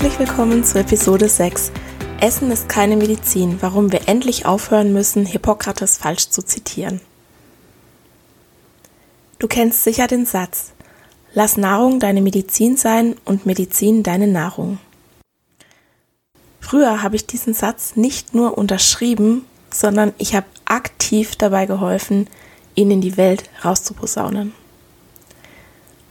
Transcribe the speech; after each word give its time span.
Herzlich 0.00 0.28
willkommen 0.28 0.62
zu 0.62 0.78
Episode 0.78 1.28
6. 1.28 1.72
Essen 2.20 2.52
ist 2.52 2.68
keine 2.68 2.96
Medizin, 2.96 3.58
warum 3.60 3.90
wir 3.90 4.08
endlich 4.08 4.46
aufhören 4.46 4.92
müssen, 4.92 5.26
Hippokrates 5.26 5.96
falsch 5.96 6.30
zu 6.30 6.40
zitieren. 6.40 7.00
Du 9.40 9.48
kennst 9.48 9.82
sicher 9.82 10.06
den 10.06 10.24
Satz, 10.24 10.70
lass 11.34 11.56
Nahrung 11.56 11.98
deine 11.98 12.22
Medizin 12.22 12.76
sein 12.76 13.16
und 13.24 13.44
Medizin 13.44 14.04
deine 14.04 14.28
Nahrung. 14.28 14.78
Früher 16.60 17.02
habe 17.02 17.16
ich 17.16 17.26
diesen 17.26 17.52
Satz 17.52 17.96
nicht 17.96 18.36
nur 18.36 18.56
unterschrieben, 18.56 19.46
sondern 19.68 20.12
ich 20.18 20.36
habe 20.36 20.46
aktiv 20.64 21.34
dabei 21.34 21.66
geholfen, 21.66 22.28
ihn 22.76 22.92
in 22.92 23.00
die 23.00 23.16
Welt 23.16 23.50
rauszuposaunen. 23.64 24.52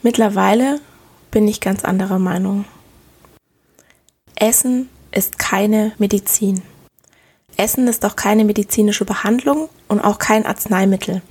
Mittlerweile 0.01 0.81
bin 1.31 1.47
ich 1.47 1.61
ganz 1.61 1.85
anderer 1.85 2.19
Meinung. 2.19 2.65
Essen 4.39 4.89
ist 5.11 5.39
keine 5.39 5.93
Medizin. 5.97 6.61
Essen 7.55 7.87
ist 7.87 8.05
auch 8.05 8.15
keine 8.15 8.45
medizinische 8.45 9.03
Behandlung 9.03 9.67
und 9.87 9.99
auch 9.99 10.19
kein 10.19 10.45
Arzneimittel. 10.45 11.23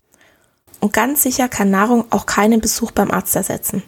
Und 0.81 0.93
ganz 0.93 1.23
sicher 1.23 1.49
kann 1.49 1.71
Nahrung 1.71 2.05
auch 2.11 2.27
keinen 2.27 2.61
Besuch 2.61 2.91
beim 2.91 3.13
Arzt 3.13 3.37
ersetzen. 3.37 3.85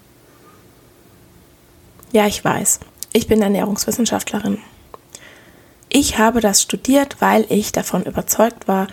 Ja, 2.12 2.26
ich 2.26 2.44
weiß. 2.44 2.78
Ich 3.12 3.26
bin 3.26 3.42
Ernährungswissenschaftlerin. 3.42 4.58
Ich 5.88 6.18
habe 6.18 6.40
das 6.40 6.62
studiert, 6.62 7.16
weil 7.18 7.44
ich 7.48 7.72
davon 7.72 8.04
überzeugt 8.04 8.68
war, 8.68 8.86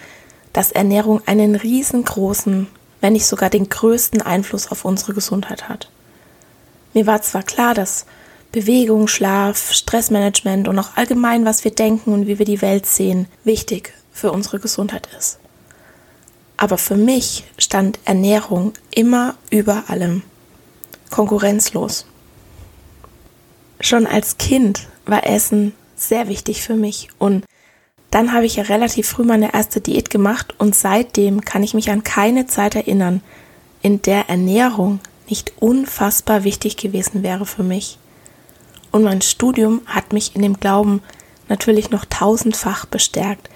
dass 0.54 0.72
Ernährung 0.72 1.22
einen 1.28 1.56
riesengroßen, 1.56 2.68
wenn 3.00 3.14
nicht 3.14 3.28
sogar 3.28 3.52
den 3.52 3.70
größten 3.70 4.24
Einfluss 4.24 4.72
auf 4.72 4.86
unsere 4.86 5.14
Gesundheit 5.14 5.70
hat. 5.70 5.92
Mir 6.94 7.06
war 7.06 7.22
zwar 7.22 7.44
klar, 7.44 7.76
dass 7.76 8.06
Bewegung, 8.52 9.08
Schlaf, 9.08 9.74
Stressmanagement 9.74 10.68
und 10.68 10.80
auch 10.80 10.96
allgemein, 10.96 11.46
was 11.46 11.64
wir 11.64 11.72
denken 11.72 12.14
und 12.14 12.28
wie 12.28 12.40
wir 12.40 12.46
die 12.46 12.62
Welt 12.62 12.86
sehen, 12.86 13.28
wichtig 13.44 13.94
für 14.12 14.32
unsere 14.32 14.60
Gesundheit 14.60 15.10
ist. 15.18 15.40
Aber 16.58 16.78
für 16.78 16.96
mich 16.96 17.44
stand 17.58 18.00
Ernährung 18.06 18.74
immer 18.92 19.36
über 19.50 19.84
allem. 19.88 20.24
Konkurrenzlos. 21.10 22.06
Schon 23.82 24.08
als 24.08 24.38
Kind 24.38 24.88
war 25.06 25.28
Essen 25.28 25.74
sehr 25.96 26.28
wichtig 26.28 26.62
für 26.62 26.76
mich 26.76 27.10
und 27.20 27.46
dann 28.12 28.32
habe 28.32 28.46
ich 28.46 28.56
ja 28.56 28.64
relativ 28.64 29.10
früh 29.10 29.24
meine 29.24 29.54
erste 29.54 29.82
Diät 29.82 30.10
gemacht 30.10 30.56
und 30.58 30.74
seitdem 30.74 31.42
kann 31.42 31.64
ich 31.64 31.74
mich 31.74 31.92
an 31.92 32.04
keine 32.04 32.48
Zeit 32.48 32.76
erinnern, 32.76 33.22
in 33.82 34.02
der 34.02 34.30
Ernährung 34.30 35.00
nicht 35.28 35.54
unfassbar 35.60 36.44
wichtig 36.44 36.78
gewesen 36.78 37.24
wäre 37.24 37.46
für 37.46 37.64
mich. 37.64 37.98
Und 38.96 39.04
mein 39.04 39.22
Studium 39.22 39.82
hat 39.88 40.14
mich 40.14 40.38
in 40.38 40.42
dem 40.42 40.58
Glauben 40.58 41.02
natürlich 41.50 41.90
noch 41.90 42.06
tausendfach 42.06 42.86
bestärkt. 42.86 43.50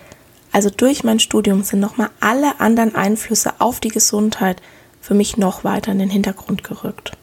Also 0.52 0.70
durch 0.70 1.06
mein 1.06 1.22
Studium 1.22 1.64
sind 1.64 1.80
nochmal 1.80 2.10
alle 2.20 2.60
anderen 2.60 2.94
Einflüsse 2.94 3.54
auf 3.60 3.80
die 3.80 3.88
Gesundheit 3.88 4.62
für 5.00 5.14
mich 5.14 5.38
noch 5.38 5.64
weiter 5.64 5.94
in 5.94 6.00
den 6.00 6.10
Hintergrund 6.10 6.66
gerückt. 6.66 7.14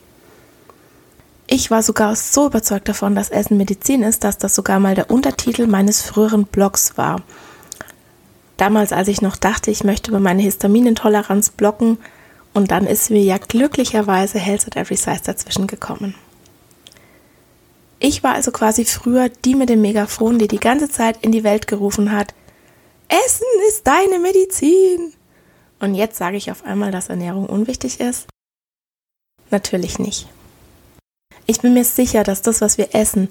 Ich 1.46 1.70
war 1.70 1.82
sogar 1.82 2.16
so 2.16 2.46
überzeugt 2.46 2.88
davon, 2.88 3.14
dass 3.14 3.28
Essen 3.28 3.58
Medizin 3.58 4.02
ist, 4.02 4.24
dass 4.24 4.38
das 4.38 4.54
sogar 4.54 4.80
mal 4.80 4.94
der 4.94 5.10
Untertitel 5.10 5.66
meines 5.66 6.00
früheren 6.00 6.46
Blogs 6.46 6.96
war. 6.96 7.20
Damals, 8.56 8.92
als 8.92 9.08
ich 9.08 9.20
noch 9.20 9.36
dachte, 9.36 9.70
ich 9.70 9.84
möchte 9.84 10.10
über 10.10 10.20
meine 10.20 10.40
Histaminintoleranz 10.40 11.50
blocken, 11.50 11.98
und 12.54 12.70
dann 12.70 12.86
ist 12.86 13.10
mir 13.10 13.22
ja 13.22 13.36
glücklicherweise 13.36 14.38
Health 14.38 14.68
at 14.68 14.76
Every 14.76 14.96
Size 14.96 15.20
dazwischen 15.22 15.66
gekommen. 15.66 16.14
Ich 17.98 18.22
war 18.22 18.34
also 18.34 18.50
quasi 18.50 18.84
früher 18.84 19.28
die 19.28 19.54
mit 19.54 19.68
dem 19.68 19.80
Megafon, 19.80 20.38
die 20.38 20.48
die 20.48 20.60
ganze 20.60 20.88
Zeit 20.88 21.18
in 21.22 21.32
die 21.32 21.44
Welt 21.44 21.66
gerufen 21.66 22.12
hat, 22.12 22.34
Essen 23.08 23.46
ist 23.68 23.86
deine 23.86 24.18
Medizin. 24.18 25.12
Und 25.80 25.94
jetzt 25.94 26.16
sage 26.16 26.36
ich 26.36 26.50
auf 26.50 26.64
einmal, 26.64 26.90
dass 26.90 27.08
Ernährung 27.08 27.46
unwichtig 27.46 28.00
ist? 28.00 28.26
Natürlich 29.50 29.98
nicht. 29.98 30.28
Ich 31.46 31.60
bin 31.60 31.74
mir 31.74 31.84
sicher, 31.84 32.24
dass 32.24 32.42
das, 32.42 32.60
was 32.60 32.78
wir 32.78 32.94
essen, 32.94 33.28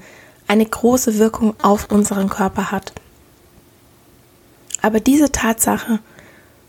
eine 0.47 0.65
große 0.65 1.17
Wirkung 1.19 1.55
auf 1.61 1.91
unseren 1.91 2.29
Körper 2.29 2.71
hat. 2.71 2.93
Aber 4.81 4.99
diese 4.99 5.31
Tatsache 5.31 5.99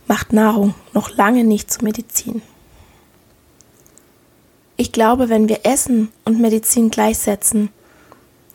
macht 0.09 0.33
Nahrung 0.33 0.75
noch 0.93 1.11
lange 1.11 1.45
nicht 1.45 1.71
zur 1.71 1.85
Medizin. 1.85 2.43
Ich 4.77 4.93
glaube, 4.93 5.29
wenn 5.29 5.49
wir 5.49 5.65
Essen 5.65 6.11
und 6.25 6.41
Medizin 6.41 6.91
gleichsetzen, 6.91 7.71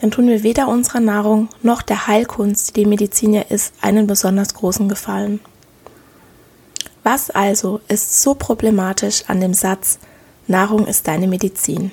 dann 0.02 0.10
tun 0.10 0.28
wir 0.28 0.42
weder 0.42 0.68
unserer 0.68 1.00
Nahrung 1.00 1.48
noch 1.62 1.84
der 1.84 2.08
Heilkunst, 2.08 2.76
die 2.76 2.88
Medizin 2.88 3.34
ja 3.34 3.42
ist, 3.42 3.74
einen 3.82 4.08
besonders 4.08 4.56
großen 4.56 4.90
Gefallen. 4.90 5.40
Was 7.04 7.30
also 7.30 7.82
ist 7.88 8.22
so 8.22 8.34
problematisch 8.34 9.24
an 9.28 9.40
dem 9.40 9.54
Satz, 9.54 10.00
Nahrung 10.48 10.88
ist 10.88 11.08
deine 11.08 11.28
Medizin? 11.28 11.92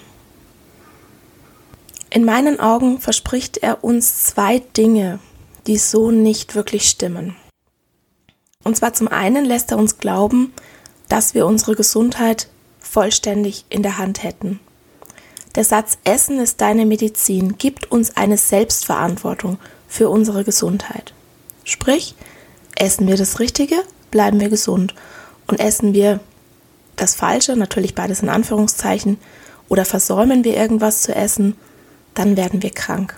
In 2.11 2.25
meinen 2.25 2.59
Augen 2.59 2.99
verspricht 2.99 3.59
er 3.59 3.85
uns 3.85 4.25
zwei 4.25 4.61
Dinge, 4.61 5.19
die 5.67 5.77
so 5.77 6.11
nicht 6.11 6.55
wirklich 6.55 6.89
stimmen. 6.89 7.37
Und 8.65 8.77
zwar 8.77 8.95
zum 8.95 9.09
einen 9.09 9.45
lässt 9.45 9.71
er 9.71 9.79
uns 9.79 9.99
glauben, 9.99 10.55
dass 11.09 11.35
wir 11.35 11.47
unsere 11.47 11.75
Gesundheit 11.77 12.49
vollständig 12.79 13.67
in 13.69 13.83
der 13.83 13.99
Hand 13.99 14.23
hätten. 14.23 14.61
Der 15.59 15.65
Satz 15.65 15.99
Essen 16.05 16.39
ist 16.39 16.61
deine 16.61 16.87
Medizin 16.87 17.59
gibt 17.59 17.91
uns 17.91 18.17
eine 18.17 18.39
Selbstverantwortung 18.39 19.59
für 19.89 20.09
unsere 20.09 20.45
Gesundheit. 20.45 21.15
Sprich, 21.65 22.15
essen 22.77 23.09
wir 23.09 23.17
das 23.17 23.41
Richtige, 23.41 23.75
bleiben 24.13 24.39
wir 24.39 24.51
gesund. 24.51 24.95
Und 25.49 25.59
essen 25.59 25.95
wir 25.95 26.21
das 26.95 27.17
Falsche, 27.17 27.57
natürlich 27.57 27.97
beides 27.97 28.23
in 28.23 28.29
Anführungszeichen, 28.29 29.19
oder 29.69 29.85
versäumen 29.85 30.45
wir 30.45 30.57
irgendwas 30.57 31.03
zu 31.03 31.13
essen, 31.13 31.57
dann 32.15 32.37
werden 32.37 32.63
wir 32.63 32.71
krank. 32.71 33.17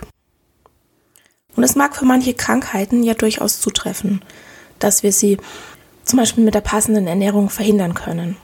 Und 1.55 1.63
es 1.63 1.75
mag 1.75 1.95
für 1.95 2.05
manche 2.05 2.33
Krankheiten 2.33 3.03
ja 3.03 3.13
durchaus 3.13 3.61
zutreffen, 3.61 4.23
dass 4.79 5.03
wir 5.03 5.11
sie 5.11 5.37
zum 6.05 6.17
Beispiel 6.17 6.43
mit 6.43 6.55
der 6.55 6.61
passenden 6.61 7.05
Ernährung 7.05 7.51
verhindern 7.51 7.93
können. 7.93 8.35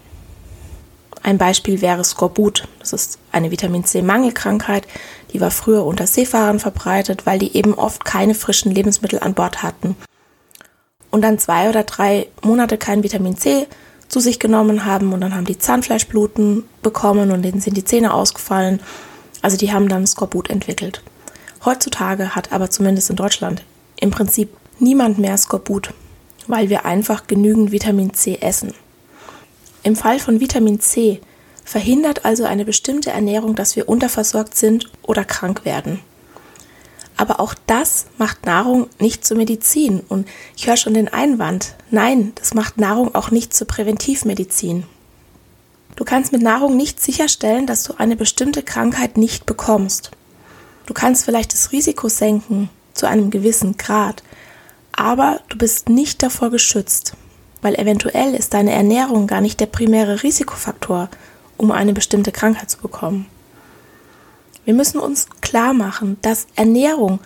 Ein 1.24 1.38
Beispiel 1.38 1.82
wäre 1.82 2.04
Skorbut. 2.04 2.68
Das 2.80 2.94
ist 2.94 3.20
eine 3.32 3.52
Vitamin 3.52 3.84
C-Mangelkrankheit. 3.84 4.88
Die 5.34 5.42
war 5.42 5.52
früher 5.52 5.86
unter 5.86 6.08
Seefahrern 6.08 6.60
verbreitet, 6.60 7.26
weil 7.26 7.40
die 7.40 7.56
eben 7.56 7.74
oft 7.74 8.06
keine 8.06 8.34
frischen 8.34 8.72
Lebensmittel 8.72 9.20
an 9.20 9.34
Bord 9.34 9.64
hatten. 9.64 9.96
Und 11.12 11.22
dann 11.22 11.40
zwei 11.40 11.70
oder 11.70 11.84
drei 11.84 12.28
Monate 12.42 12.78
kein 12.78 13.04
Vitamin 13.04 13.38
C 13.38 13.68
zu 14.08 14.20
sich 14.20 14.40
genommen 14.40 14.86
haben 14.86 15.14
und 15.14 15.22
dann 15.22 15.36
haben 15.36 15.46
die 15.46 15.58
Zahnfleischbluten 15.58 16.64
bekommen 16.82 17.32
und 17.32 17.42
denen 17.44 17.60
sind 17.60 17.76
die 17.76 17.84
Zähne 17.84 18.14
ausgefallen. 18.14 18.80
Also 19.42 19.58
die 19.58 19.74
haben 19.74 19.90
dann 19.90 20.08
Skorbut 20.08 20.50
entwickelt. 20.50 21.02
Heutzutage 21.66 22.36
hat 22.36 22.52
aber 22.52 22.70
zumindest 22.70 23.10
in 23.10 23.16
Deutschland 23.16 23.64
im 24.00 24.12
Prinzip 24.12 24.50
niemand 24.80 25.18
mehr 25.18 25.38
Skorbut, 25.38 25.94
weil 26.48 26.70
wir 26.70 26.86
einfach 26.86 27.28
genügend 27.28 27.72
Vitamin 27.72 28.14
C 28.14 28.38
essen. 28.40 28.74
Im 29.88 29.96
Fall 29.96 30.20
von 30.20 30.42
Vitamin 30.42 30.82
C 30.82 31.22
verhindert 31.64 32.26
also 32.26 32.44
eine 32.44 32.66
bestimmte 32.66 33.12
Ernährung, 33.12 33.56
dass 33.56 33.78
wir 33.78 33.88
unterversorgt 33.88 34.58
sind 34.58 34.92
oder 35.02 35.24
krank 35.24 35.64
werden. 35.64 36.02
Aber 37.16 37.40
auch 37.40 37.54
das 37.68 38.08
macht 38.18 38.46
Nahrung 38.46 38.90
nicht 39.00 39.26
zur 39.26 39.38
Medizin. 39.38 40.02
Und 40.10 40.28
ich 40.58 40.68
höre 40.68 40.76
schon 40.76 40.94
den 40.94 41.08
Einwand. 41.08 41.76
Nein, 41.90 42.34
das 42.36 42.54
macht 42.54 42.78
Nahrung 42.78 43.16
auch 43.16 43.32
nicht 43.32 43.54
zur 43.54 43.66
Präventivmedizin. 43.66 44.84
Du 45.96 46.04
kannst 46.04 46.34
mit 46.34 46.42
Nahrung 46.42 46.76
nicht 46.76 47.02
sicherstellen, 47.02 47.66
dass 47.66 47.84
du 47.84 47.94
eine 47.98 48.18
bestimmte 48.18 48.64
Krankheit 48.64 49.16
nicht 49.16 49.46
bekommst. 49.46 50.12
Du 50.86 50.94
kannst 50.94 51.24
vielleicht 51.24 51.54
das 51.54 51.72
Risiko 51.72 52.10
senken 52.10 52.70
zu 52.94 53.06
einem 53.06 53.30
gewissen 53.30 53.78
Grad, 53.78 54.22
aber 54.92 55.40
du 55.48 55.58
bist 55.58 55.88
nicht 55.88 56.24
davor 56.24 56.50
geschützt, 56.50 57.14
weil 57.62 57.76
eventuell 57.76 58.34
ist 58.34 58.54
deine 58.54 58.72
Ernährung 58.72 59.28
gar 59.28 59.42
nicht 59.42 59.60
der 59.60 59.66
primäre 59.66 60.24
Risikofaktor, 60.24 61.10
um 61.58 61.72
eine 61.72 61.94
bestimmte 61.94 62.32
Krankheit 62.32 62.70
zu 62.70 62.78
bekommen. 62.80 63.28
Wir 64.66 64.74
müssen 64.74 65.00
uns 65.00 65.28
klar 65.42 65.74
machen, 65.74 66.18
dass 66.22 66.48
Ernährung 66.56 67.20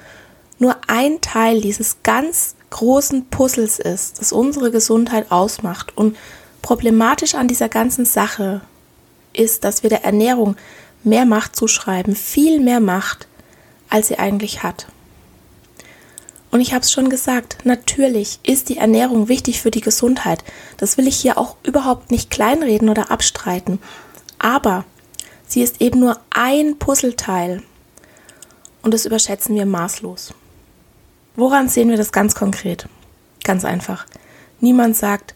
nur 0.60 0.76
ein 0.88 1.22
Teil 1.22 1.60
dieses 1.60 1.98
ganz 2.04 2.56
großen 2.70 3.26
Puzzles 3.26 3.80
ist, 3.80 4.20
das 4.20 4.32
unsere 4.32 4.72
Gesundheit 4.72 5.32
ausmacht. 5.32 5.98
Und 5.98 6.16
problematisch 6.62 7.36
an 7.36 7.48
dieser 7.48 7.68
ganzen 7.68 8.06
Sache 8.06 8.62
ist, 9.34 9.64
dass 9.64 9.84
wir 9.84 9.90
der 9.90 10.06
Ernährung 10.06 10.56
mehr 11.04 11.26
Macht 11.26 11.56
zuschreiben, 11.56 12.16
viel 12.16 12.60
mehr 12.60 12.80
Macht, 12.80 13.28
als 13.90 14.08
sie 14.08 14.20
eigentlich 14.20 14.64
hat. 14.64 14.86
Und 16.52 16.62
ich 16.62 16.74
habe 16.74 16.84
es 16.84 16.92
schon 16.92 17.10
gesagt, 17.10 17.60
natürlich 17.64 18.40
ist 18.44 18.70
die 18.70 18.78
Ernährung 18.78 19.30
wichtig 19.30 19.62
für 19.62 19.72
die 19.72 19.82
Gesundheit. 19.82 20.44
Das 20.78 20.98
will 20.98 21.08
ich 21.08 21.16
hier 21.16 21.38
auch 21.38 21.56
überhaupt 21.64 22.12
nicht 22.12 22.30
kleinreden 22.30 22.90
oder 22.90 23.10
abstreiten. 23.10 23.80
Aber 24.38 24.86
Sie 25.52 25.62
ist 25.62 25.82
eben 25.82 26.00
nur 26.00 26.18
ein 26.30 26.78
Puzzleteil 26.78 27.62
und 28.84 28.94
das 28.94 29.06
überschätzen 29.06 29.54
wir 29.54 29.66
maßlos. 29.66 30.34
Woran 31.36 31.68
sehen 31.68 31.90
wir 31.90 31.98
das 31.98 32.14
ganz 32.14 32.36
konkret? 32.36 32.88
Ganz 33.44 33.66
einfach. 33.66 34.06
Niemand 34.62 34.96
sagt, 34.96 35.36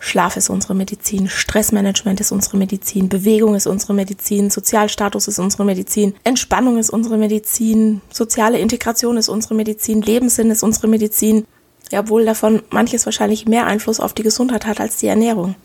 Schlaf 0.00 0.36
ist 0.36 0.48
unsere 0.48 0.74
Medizin, 0.74 1.28
Stressmanagement 1.28 2.20
ist 2.20 2.30
unsere 2.30 2.56
Medizin, 2.56 3.08
Bewegung 3.08 3.54
ist 3.54 3.66
unsere 3.66 3.94
Medizin, 3.94 4.48
Sozialstatus 4.48 5.26
ist 5.26 5.38
unsere 5.38 5.64
Medizin, 5.64 6.14
Entspannung 6.24 6.78
ist 6.78 6.90
unsere 6.90 7.18
Medizin, 7.18 8.00
soziale 8.12 8.58
Integration 8.58 9.16
ist 9.16 9.28
unsere 9.28 9.54
Medizin, 9.54 10.02
Lebenssinn 10.02 10.50
ist 10.50 10.62
unsere 10.62 10.86
Medizin, 10.86 11.46
ja, 11.90 12.00
obwohl 12.00 12.24
davon 12.24 12.62
manches 12.70 13.06
wahrscheinlich 13.06 13.46
mehr 13.46 13.66
Einfluss 13.66 13.98
auf 13.98 14.12
die 14.12 14.22
Gesundheit 14.22 14.66
hat 14.66 14.80
als 14.80 14.98
die 14.98 15.08
Ernährung. 15.08 15.56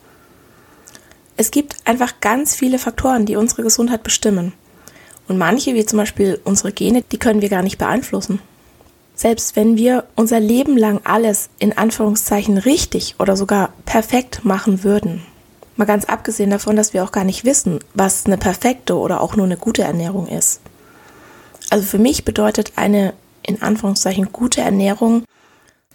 Es 1.38 1.52
gibt 1.52 1.76
einfach 1.86 2.20
ganz 2.22 2.56
viele 2.56 2.80
Faktoren, 2.80 3.26
die 3.26 3.36
unsere 3.36 3.64
Gesundheit 3.64 4.04
bestimmen. 4.04 4.54
Und 5.28 5.38
manche, 5.38 5.74
wie 5.74 5.86
zum 5.86 5.98
Beispiel 5.98 6.40
unsere 6.44 6.72
Gene, 6.72 7.04
die 7.12 7.18
können 7.18 7.42
wir 7.42 7.50
gar 7.50 7.64
nicht 7.64 7.78
beeinflussen. 7.78 8.40
Selbst 9.24 9.56
wenn 9.56 9.78
wir 9.78 10.04
unser 10.18 10.42
Leben 10.42 10.76
lang 10.76 11.00
alles 11.06 11.48
in 11.58 11.78
Anführungszeichen 11.78 12.58
richtig 12.58 13.16
oder 13.20 13.38
sogar 13.38 13.72
perfekt 13.86 14.44
machen 14.44 14.84
würden, 14.84 15.24
mal 15.78 15.86
ganz 15.86 16.04
abgesehen 16.04 16.50
davon, 16.50 16.76
dass 16.76 16.94
wir 16.94 17.06
auch 17.06 17.14
gar 17.14 17.24
nicht 17.24 17.46
wissen, 17.46 17.80
was 17.94 18.26
eine 18.26 18.38
perfekte 18.38 18.98
oder 18.98 19.22
auch 19.22 19.38
nur 19.38 19.46
eine 19.46 19.56
gute 19.56 19.82
Ernährung 19.82 20.28
ist. 20.28 20.60
Also 21.70 21.86
für 21.86 22.00
mich 22.00 22.26
bedeutet 22.26 22.74
eine 22.76 23.14
in 23.44 23.62
Anführungszeichen 23.62 24.34
gute 24.34 24.60
Ernährung, 24.60 25.24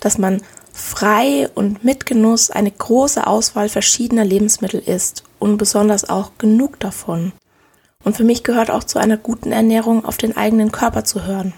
dass 0.01 0.17
man 0.17 0.41
frei 0.73 1.51
und 1.55 1.85
mit 1.85 2.07
Genuss 2.07 2.51
eine 2.51 2.71
große 2.71 3.27
Auswahl 3.27 3.69
verschiedener 3.69 4.25
Lebensmittel 4.25 4.81
isst 4.81 5.23
und 5.39 5.59
besonders 5.59 6.09
auch 6.09 6.31
genug 6.39 6.81
davon. 6.81 7.33
Und 8.05 8.17
für 8.17 8.25
mich 8.25 8.43
gehört 8.43 8.71
auch 8.71 8.85
zu 8.85 8.99
einer 8.99 9.19
guten 9.19 9.53
Ernährung 9.53 10.07
auf 10.07 10.17
den 10.17 10.35
eigenen 10.35 10.73
Körper 10.73 11.05
zu 11.05 11.27
hören. 11.27 11.53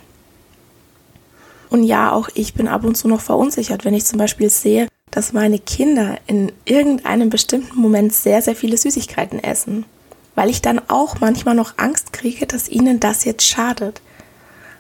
Und 1.71 1.85
ja, 1.85 2.13
auch 2.13 2.29
ich 2.35 2.55
bin 2.55 2.69
ab 2.69 2.85
und 2.85 2.97
zu 2.97 3.09
noch 3.09 3.21
verunsichert, 3.21 3.85
wenn 3.85 3.95
ich 3.95 4.05
zum 4.05 4.19
Beispiel 4.19 4.51
sehe, 4.51 4.89
dass 5.11 5.33
meine 5.33 5.59
Kinder 5.59 6.19
in 6.27 6.53
irgendeinem 6.65 7.31
bestimmten 7.31 7.81
Moment 7.81 8.13
sehr, 8.13 8.43
sehr 8.43 8.57
viele 8.57 8.77
Süßigkeiten 8.77 9.43
essen. 9.43 9.87
Weil 10.35 10.51
ich 10.51 10.63
dann 10.63 10.81
auch 10.89 11.21
manchmal 11.21 11.55
noch 11.55 11.79
Angst 11.79 12.13
kriege, 12.13 12.47
dass 12.47 12.69
ihnen 12.69 13.01
das 13.01 13.25
jetzt 13.25 13.47
schadet. 13.47 14.01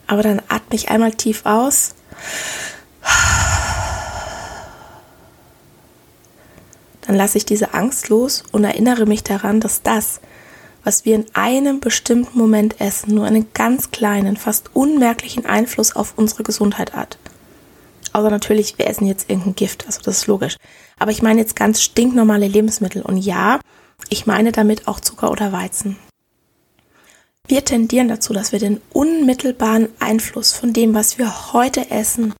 Aber 0.06 0.22
dann 0.22 0.42
atme 0.48 0.74
ich 0.74 0.90
einmal 0.90 1.12
tief 1.12 1.46
aus 1.46 1.94
dann 7.10 7.16
lasse 7.16 7.38
ich 7.38 7.44
diese 7.44 7.74
Angst 7.74 8.08
los 8.08 8.44
und 8.52 8.62
erinnere 8.62 9.04
mich 9.04 9.24
daran, 9.24 9.58
dass 9.58 9.82
das, 9.82 10.20
was 10.84 11.04
wir 11.04 11.14
in 11.14 11.26
einem 11.34 11.80
bestimmten 11.80 12.38
Moment 12.38 12.80
essen, 12.80 13.14
nur 13.14 13.26
einen 13.26 13.52
ganz 13.52 13.90
kleinen, 13.90 14.36
fast 14.36 14.74
unmerklichen 14.74 15.46
Einfluss 15.46 15.94
auf 15.94 16.14
unsere 16.16 16.42
Gesundheit 16.42 16.94
hat. 16.94 17.18
Außer 18.12 18.30
natürlich, 18.30 18.78
wir 18.78 18.86
essen 18.86 19.06
jetzt 19.06 19.30
irgendein 19.30 19.54
Gift, 19.54 19.86
also 19.86 20.00
das 20.02 20.18
ist 20.18 20.26
logisch. 20.26 20.56
Aber 20.98 21.10
ich 21.10 21.22
meine 21.22 21.40
jetzt 21.40 21.56
ganz 21.56 21.82
stinknormale 21.82 22.46
Lebensmittel. 22.46 23.02
Und 23.02 23.18
ja, 23.18 23.60
ich 24.08 24.26
meine 24.26 24.52
damit 24.52 24.88
auch 24.88 25.00
Zucker 25.00 25.30
oder 25.30 25.52
Weizen. 25.52 25.96
Wir 27.46 27.64
tendieren 27.64 28.08
dazu, 28.08 28.32
dass 28.32 28.52
wir 28.52 28.58
den 28.58 28.80
unmittelbaren 28.92 29.88
Einfluss 29.98 30.52
von 30.52 30.72
dem, 30.72 30.94
was 30.94 31.18
wir 31.18 31.52
heute 31.52 31.90
essen, 31.90 32.34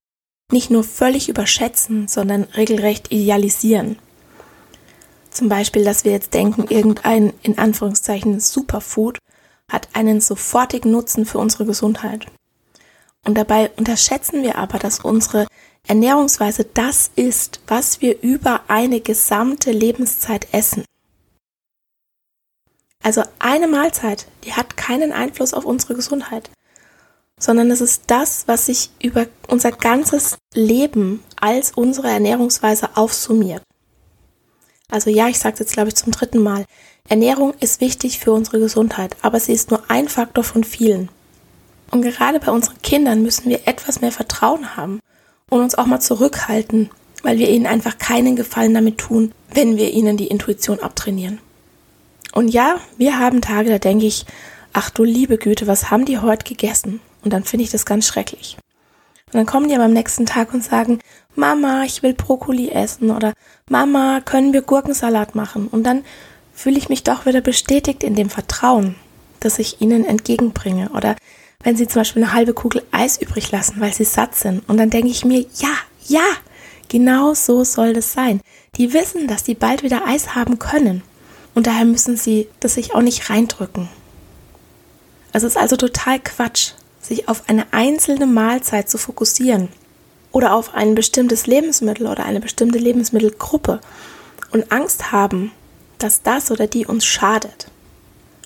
nicht 0.53 0.71
nur 0.71 0.85
völlig 0.85 1.29
überschätzen, 1.29 2.09
sondern 2.09 2.45
regelrecht 2.45 3.13
idealisieren. 3.13 3.97
Zum 5.31 5.49
Beispiel, 5.49 5.85
dass 5.85 6.05
wir 6.05 6.13
jetzt 6.13 6.35
denken, 6.35 6.67
irgendein 6.69 7.33
in 7.43 7.59
Anführungszeichen 7.59 8.41
Superfood 8.41 9.19
hat 9.71 9.89
einen 9.93 10.21
sofortigen 10.21 10.91
Nutzen 10.91 11.25
für 11.25 11.39
unsere 11.39 11.65
Gesundheit. 11.65 12.27
Und 13.25 13.37
dabei 13.37 13.71
unterschätzen 13.77 14.43
wir 14.43 14.59
aber, 14.59 14.79
dass 14.79 15.01
unsere 15.01 15.47
Ernährungsweise 15.87 16.65
das 16.65 17.11
ist, 17.17 17.61
was 17.67 18.01
wir 18.01 18.21
über 18.23 18.63
eine 18.69 19.01
gesamte 19.01 19.71
Lebenszeit 19.71 20.49
essen. 20.53 20.85
Also 23.03 23.23
eine 23.39 23.67
Mahlzeit, 23.67 24.27
die 24.45 24.53
hat 24.53 24.77
keinen 24.77 25.13
Einfluss 25.13 25.55
auf 25.55 25.65
unsere 25.65 25.95
Gesundheit, 25.95 26.51
sondern 27.39 27.71
es 27.71 27.81
ist 27.81 28.05
das, 28.09 28.47
was 28.47 28.67
sich 28.67 28.91
über 29.03 29.27
unser 29.49 29.73
ganzes 29.73 30.37
Leben 30.55 31.23
als 31.41 31.73
unsere 31.73 32.09
Ernährungsweise 32.09 32.97
aufsummiert. 32.97 33.63
Also 34.91 35.11
ja, 35.11 35.29
ich 35.29 35.39
sage 35.39 35.55
es 35.55 35.61
jetzt, 35.61 35.73
glaube 35.73 35.89
ich, 35.89 35.97
zum 35.97 36.13
dritten 36.13 36.43
Mal. 36.43 36.65
Ernährung 37.09 37.55
ist 37.61 37.81
wichtig 37.81 38.19
für 38.19 38.33
unsere 38.33 38.61
Gesundheit, 38.61 39.17
aber 39.23 39.41
sie 39.41 39.53
ist 39.53 39.71
nur 39.71 39.83
ein 39.89 40.09
Faktor 40.09 40.45
von 40.45 40.65
vielen. 40.65 41.09
Und 41.91 42.03
gerade 42.03 42.39
bei 42.39 42.53
unseren 42.53 42.81
Kindern 42.83 43.23
müssen 43.23 43.51
wir 43.51 43.67
etwas 43.67 44.01
mehr 44.01 44.13
Vertrauen 44.13 44.77
haben 44.77 45.01
und 45.49 45.61
uns 45.61 45.75
auch 45.75 45.87
mal 45.87 46.01
zurückhalten, 46.01 46.91
weil 47.23 47.39
wir 47.39 47.49
ihnen 47.49 47.67
einfach 47.67 47.99
keinen 47.99 48.37
Gefallen 48.37 48.75
damit 48.75 48.99
tun, 48.99 49.33
wenn 49.53 49.77
wir 49.77 49.91
ihnen 49.91 50.17
die 50.17 50.29
Intuition 50.29 50.81
abtrainieren. 50.81 51.41
Und 52.33 52.49
ja, 52.49 52.77
wir 52.97 53.19
haben 53.19 53.41
Tage, 53.41 53.71
da 53.71 53.79
denke 53.79 54.07
ich, 54.07 54.25
ach 54.73 54.91
du 54.91 55.03
liebe 55.03 55.37
Güte, 55.37 55.67
was 55.67 55.91
haben 55.91 56.05
die 56.05 56.19
heute 56.19 56.45
gegessen? 56.45 57.01
Und 57.23 57.33
dann 57.33 57.45
finde 57.45 57.65
ich 57.65 57.71
das 57.71 57.85
ganz 57.85 58.07
schrecklich. 58.07 58.57
Und 59.27 59.35
dann 59.35 59.47
kommen 59.47 59.69
die 59.69 59.75
aber 59.75 59.85
am 59.85 59.93
nächsten 59.93 60.27
Tag 60.27 60.55
und 60.55 60.63
sagen, 60.63 61.01
Mama, 61.41 61.85
ich 61.85 62.03
will 62.03 62.13
Brokkoli 62.13 62.69
essen 62.69 63.11
oder 63.11 63.33
Mama, 63.69 64.21
können 64.21 64.53
wir 64.53 64.61
Gurkensalat 64.61 65.35
machen? 65.35 65.69
Und 65.69 65.85
dann 65.85 66.05
fühle 66.53 66.77
ich 66.77 66.91
mich 66.91 67.03
doch 67.03 67.25
wieder 67.25 67.41
bestätigt 67.41 68.05
in 68.05 68.15
dem 68.15 68.29
Vertrauen, 68.29 68.95
das 69.41 69.59
ich 69.59 69.81
ihnen 69.81 70.05
entgegenbringe. 70.05 70.91
Oder 70.91 71.17
wenn 71.65 71.77
sie 71.77 71.89
zum 71.89 72.01
Beispiel 72.01 72.23
eine 72.23 72.35
halbe 72.35 72.53
Kugel 72.53 72.83
Eis 72.93 73.21
übrig 73.21 73.51
lassen, 73.51 73.81
weil 73.81 73.95
sie 73.95 74.05
satt 74.05 74.35
sind. 74.37 74.69
Und 74.69 74.77
dann 74.77 74.91
denke 74.91 75.09
ich 75.09 75.25
mir, 75.25 75.41
ja, 75.57 75.73
ja, 76.07 76.27
genau 76.89 77.33
so 77.33 77.65
soll 77.65 77.95
das 77.95 78.13
sein. 78.13 78.43
Die 78.77 78.93
wissen, 78.93 79.27
dass 79.27 79.43
die 79.43 79.55
bald 79.55 79.83
wieder 79.83 80.07
Eis 80.07 80.35
haben 80.35 80.59
können. 80.59 81.03
Und 81.55 81.67
daher 81.67 81.87
müssen 81.87 82.19
sie 82.19 82.49
das 82.61 82.75
sich 82.75 82.95
auch 82.95 83.01
nicht 83.01 83.31
reindrücken. 83.31 83.89
Es 85.33 85.43
ist 85.43 85.57
also 85.57 85.77
total 85.77 86.19
Quatsch, 86.21 86.73
sich 87.01 87.29
auf 87.29 87.45
eine 87.49 87.73
einzelne 87.73 88.27
Mahlzeit 88.27 88.91
zu 88.91 88.99
fokussieren 88.99 89.71
oder 90.33 90.55
auf 90.55 90.75
ein 90.75 90.95
bestimmtes 90.95 91.47
Lebensmittel 91.47 92.07
oder 92.07 92.25
eine 92.25 92.41
bestimmte 92.41 92.79
Lebensmittelgruppe 92.79 93.81
und 94.53 94.71
Angst 94.73 95.13
haben, 95.13 95.53
dass 95.99 96.23
das 96.23 96.51
oder 96.51 96.67
die 96.67 96.87
uns 96.87 97.05
schadet. 97.05 97.69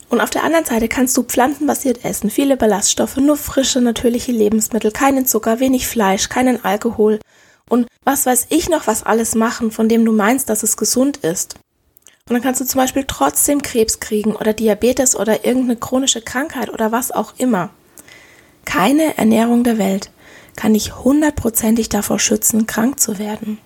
Und 0.09 0.21
auf 0.21 0.31
der 0.31 0.45
anderen 0.45 0.65
Seite 0.65 0.89
kannst 0.89 1.17
du 1.17 1.23
pflanzenbasiert 1.23 2.05
essen, 2.05 2.31
viele 2.31 2.57
Ballaststoffe, 2.57 3.17
nur 3.17 3.37
frische, 3.37 3.81
natürliche 3.81 4.33
Lebensmittel, 4.33 4.93
keinen 4.93 5.27
Zucker, 5.27 5.61
wenig 5.61 5.89
Fleisch, 5.89 6.29
keinen 6.29 6.65
Alkohol 6.65 7.19
und 7.69 7.89
was 8.05 8.27
weiß 8.27 8.47
ich 8.51 8.69
noch, 8.69 8.87
was 8.87 9.03
alles 9.03 9.35
machen, 9.35 9.71
von 9.71 9.89
dem 9.89 10.05
du 10.05 10.13
meinst, 10.13 10.51
dass 10.51 10.63
es 10.63 10.77
gesund 10.77 11.19
ist. 11.19 11.55
Und 12.29 12.35
dann 12.35 12.43
kannst 12.43 12.61
du 12.61 12.65
zum 12.65 12.81
Beispiel 12.81 13.05
trotzdem 13.07 13.63
Krebs 13.63 14.01
kriegen 14.01 14.35
oder 14.35 14.53
Diabetes 14.53 15.17
oder 15.17 15.45
irgendeine 15.45 15.77
chronische 15.77 16.23
Krankheit 16.23 16.71
oder 16.71 16.93
was 16.93 17.11
auch 17.11 17.35
immer. 17.39 17.71
Keine 18.65 19.19
Ernährung 19.19 19.65
der 19.65 19.79
Welt 19.79 20.11
kann 20.57 20.75
dich 20.75 20.97
hundertprozentig 20.97 21.89
davor 21.89 22.19
schützen, 22.19 22.67
krank 22.67 23.01
zu 23.01 23.19
werden. 23.19 23.59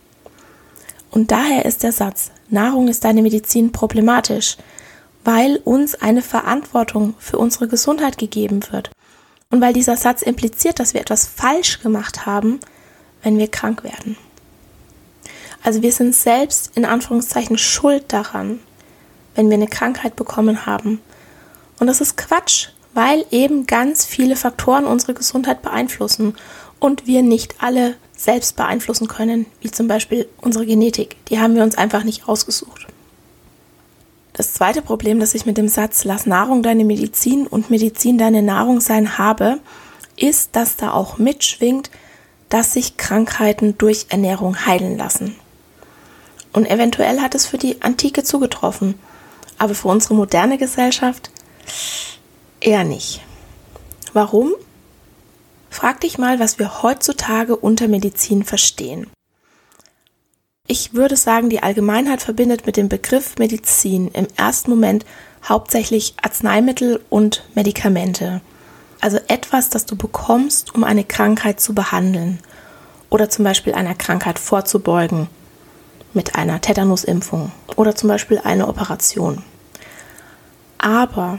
Und 1.10 1.30
daher 1.30 1.64
ist 1.64 1.82
der 1.82 1.92
Satz, 1.92 2.30
Nahrung 2.50 2.88
ist 2.88 3.04
deine 3.04 3.22
Medizin 3.22 3.72
problematisch, 3.72 4.56
weil 5.24 5.56
uns 5.64 5.94
eine 5.94 6.22
Verantwortung 6.22 7.14
für 7.18 7.38
unsere 7.38 7.68
Gesundheit 7.68 8.18
gegeben 8.18 8.60
wird 8.70 8.90
und 9.50 9.60
weil 9.60 9.72
dieser 9.72 9.96
Satz 9.96 10.22
impliziert, 10.22 10.78
dass 10.78 10.94
wir 10.94 11.00
etwas 11.00 11.26
falsch 11.26 11.80
gemacht 11.80 12.26
haben, 12.26 12.60
wenn 13.22 13.38
wir 13.38 13.48
krank 13.48 13.84
werden. 13.84 14.16
Also 15.62 15.82
wir 15.82 15.92
sind 15.92 16.14
selbst 16.14 16.72
in 16.76 16.84
Anführungszeichen 16.84 17.58
schuld 17.58 18.04
daran, 18.08 18.60
wenn 19.34 19.48
wir 19.48 19.54
eine 19.54 19.66
Krankheit 19.66 20.16
bekommen 20.16 20.66
haben. 20.66 21.00
Und 21.78 21.86
das 21.88 22.00
ist 22.00 22.16
Quatsch, 22.16 22.68
weil 22.98 23.24
eben 23.30 23.68
ganz 23.68 24.04
viele 24.04 24.34
Faktoren 24.34 24.84
unsere 24.84 25.14
Gesundheit 25.14 25.62
beeinflussen 25.62 26.34
und 26.80 27.06
wir 27.06 27.22
nicht 27.22 27.54
alle 27.60 27.94
selbst 28.16 28.56
beeinflussen 28.56 29.06
können, 29.06 29.46
wie 29.60 29.70
zum 29.70 29.86
Beispiel 29.86 30.28
unsere 30.40 30.66
Genetik. 30.66 31.14
Die 31.26 31.38
haben 31.38 31.54
wir 31.54 31.62
uns 31.62 31.78
einfach 31.78 32.02
nicht 32.02 32.28
ausgesucht. 32.28 32.88
Das 34.32 34.52
zweite 34.52 34.82
Problem, 34.82 35.20
das 35.20 35.36
ich 35.36 35.46
mit 35.46 35.58
dem 35.58 35.68
Satz 35.68 36.02
Lass 36.02 36.26
Nahrung 36.26 36.64
deine 36.64 36.84
Medizin 36.84 37.46
und 37.46 37.70
Medizin 37.70 38.18
deine 38.18 38.42
Nahrung 38.42 38.80
sein 38.80 39.16
habe, 39.16 39.60
ist, 40.16 40.56
dass 40.56 40.74
da 40.74 40.90
auch 40.92 41.18
mitschwingt, 41.18 41.92
dass 42.48 42.72
sich 42.72 42.96
Krankheiten 42.96 43.78
durch 43.78 44.06
Ernährung 44.08 44.66
heilen 44.66 44.98
lassen. 44.98 45.36
Und 46.52 46.68
eventuell 46.68 47.20
hat 47.20 47.36
es 47.36 47.46
für 47.46 47.58
die 47.58 47.80
Antike 47.80 48.24
zugetroffen, 48.24 48.96
aber 49.56 49.76
für 49.76 49.86
unsere 49.86 50.14
moderne 50.14 50.58
Gesellschaft 50.58 51.30
eher 52.60 52.84
nicht. 52.84 53.22
Warum? 54.12 54.52
Frag 55.70 56.00
dich 56.00 56.18
mal, 56.18 56.40
was 56.40 56.58
wir 56.58 56.82
heutzutage 56.82 57.56
unter 57.56 57.88
Medizin 57.88 58.44
verstehen. 58.44 59.08
Ich 60.66 60.92
würde 60.92 61.16
sagen, 61.16 61.50
die 61.50 61.62
Allgemeinheit 61.62 62.22
verbindet 62.22 62.66
mit 62.66 62.76
dem 62.76 62.88
Begriff 62.88 63.36
Medizin 63.38 64.08
im 64.08 64.26
ersten 64.36 64.70
Moment 64.70 65.06
hauptsächlich 65.46 66.14
Arzneimittel 66.20 67.00
und 67.08 67.44
Medikamente. 67.54 68.40
Also 69.00 69.18
etwas, 69.28 69.70
das 69.70 69.86
du 69.86 69.96
bekommst, 69.96 70.74
um 70.74 70.84
eine 70.84 71.04
Krankheit 71.04 71.60
zu 71.60 71.74
behandeln 71.74 72.40
oder 73.10 73.30
zum 73.30 73.44
Beispiel 73.44 73.72
einer 73.72 73.94
Krankheit 73.94 74.38
vorzubeugen 74.38 75.28
mit 76.12 76.34
einer 76.34 76.60
Tetanusimpfung 76.60 77.52
oder 77.76 77.94
zum 77.94 78.08
Beispiel 78.08 78.38
eine 78.38 78.66
Operation. 78.68 79.42
Aber 80.78 81.38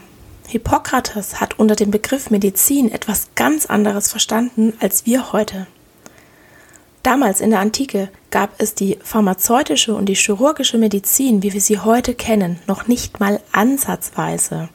Hippokrates 0.49 1.39
hat 1.39 1.59
unter 1.59 1.75
dem 1.75 1.91
Begriff 1.91 2.31
Medizin 2.31 2.91
etwas 2.91 3.29
ganz 3.35 3.67
anderes 3.67 4.09
verstanden 4.09 4.73
als 4.79 5.05
wir 5.05 5.31
heute. 5.31 5.67
Damals 7.03 7.39
in 7.39 7.51
der 7.51 7.59
Antike 7.59 8.09
gab 8.31 8.55
es 8.57 8.73
die 8.73 8.97
pharmazeutische 9.03 9.93
und 9.93 10.07
die 10.07 10.15
chirurgische 10.15 10.79
Medizin, 10.79 11.43
wie 11.43 11.53
wir 11.53 11.61
sie 11.61 11.79
heute 11.79 12.15
kennen, 12.15 12.59
noch 12.65 12.87
nicht 12.87 13.19
mal 13.19 13.39
ansatzweise. 13.51 14.69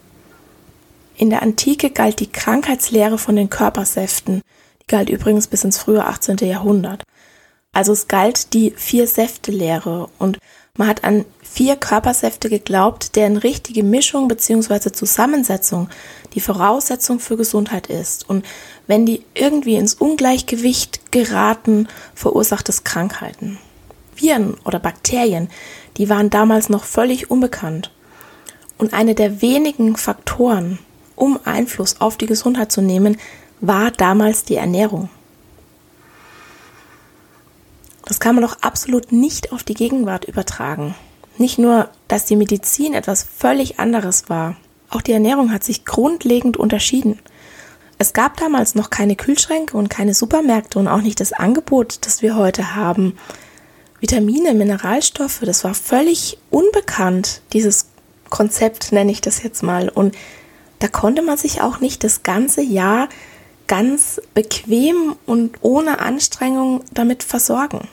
In 1.17 1.29
der 1.29 1.43
Antike 1.43 1.91
galt 1.91 2.21
die 2.21 2.31
Krankheitslehre 2.31 3.19
von 3.19 3.35
den 3.35 3.51
Körpersäften, 3.51 4.43
die 4.81 4.87
galt 4.87 5.11
übrigens 5.11 5.49
bis 5.49 5.65
ins 5.65 5.79
frühe 5.79 6.05
18. 6.05 6.37
Jahrhundert. 6.39 7.03
Also 7.73 7.93
es 7.93 8.07
galt 8.07 8.55
die 8.55 8.73
Vier-Säfte-Lehre 8.77 10.09
und 10.19 10.39
man 10.77 10.89
hat 10.89 11.05
an 11.05 11.25
vier 11.41 11.77
Körpersäfte 11.77 12.49
geglaubt, 12.49 13.15
deren 13.15 13.37
richtige 13.37 13.85
Mischung 13.85 14.27
bzw. 14.27 14.91
Zusammensetzung 14.91 15.89
die 16.35 16.41
Voraussetzung 16.41 17.21
für 17.21 17.37
Gesundheit 17.37 17.87
ist. 17.87 18.29
Und 18.29 18.45
wenn 18.89 19.07
die 19.07 19.25
irgendwie 19.35 19.77
ins 19.77 19.95
Ungleichgewicht 19.95 21.13
geraten, 21.13 21.87
verursacht 22.17 22.69
es 22.69 22.83
Krankheiten. 22.83 23.59
Viren 24.17 24.57
oder 24.65 24.81
Bakterien, 24.81 25.49
die 25.97 26.09
waren 26.09 26.29
damals 26.31 26.69
noch 26.69 26.83
völlig 26.83 27.31
unbekannt. 27.31 27.93
Und 28.77 28.95
eine 28.95 29.15
der 29.15 29.43
wenigen 29.43 29.97
Faktoren, 29.97 30.81
um 31.15 31.39
Einfluss 31.45 32.01
auf 32.01 32.17
die 32.17 32.27
Gesundheit 32.27 32.73
zu 32.73 32.83
nehmen, 32.83 33.17
war 33.61 33.93
damals 33.93 34.43
die 34.43 34.57
Ernährung. 34.57 35.09
Das 38.05 38.21
kann 38.21 38.35
man 38.35 38.45
doch 38.45 38.59
absolut 38.61 39.13
nicht 39.13 39.53
auf 39.53 39.63
die 39.63 39.75
Gegenwart 39.75 40.25
übertragen. 40.25 40.95
Nicht 41.39 41.59
nur, 41.59 41.89
dass 42.07 42.27
die 42.27 42.37
Medizin 42.37 42.95
etwas 42.95 43.25
völlig 43.25 43.81
anderes 43.81 44.29
war, 44.29 44.57
auch 44.91 45.03
die 45.03 45.13
Ernährung 45.13 45.53
hat 45.53 45.65
sich 45.65 45.85
grundlegend 45.85 46.57
unterschieden. 46.57 47.19
Es 47.99 48.13
gab 48.13 48.37
damals 48.37 48.75
noch 48.75 48.91
keine 48.91 49.17
Kühlschränke 49.17 49.77
und 49.77 49.89
keine 49.89 50.15
Supermärkte 50.15 50.79
und 50.79 50.89
auch 50.89 51.01
nicht 51.01 51.21
das 51.21 51.33
Angebot, 51.33 51.99
das 52.03 52.23
wir 52.23 52.37
heute 52.37 52.77
haben. 52.77 53.17
Vitamine, 54.01 54.55
Mineralstoffe, 54.55 55.41
das 55.43 55.65
war 55.65 55.75
völlig 55.75 56.39
unbekannt, 56.51 57.41
dieses 57.53 57.87
Konzept 58.31 58.93
nenne 58.93 59.13
ich 59.13 59.21
das 59.21 59.43
jetzt 59.43 59.63
mal. 59.63 59.89
Und 59.89 60.15
da 60.79 60.89
konnte 60.89 61.23
man 61.23 61.39
sich 61.39 61.61
auch 61.61 61.81
nicht 61.81 62.05
das 62.05 62.23
ganze 62.23 62.63
Jahr 62.63 63.09
ganz 63.67 64.21
bequem 64.35 65.17
und 65.25 65.59
ohne 65.63 66.01
Anstrengung 66.01 66.85
damit 66.93 67.23
versorgen. 67.23 67.89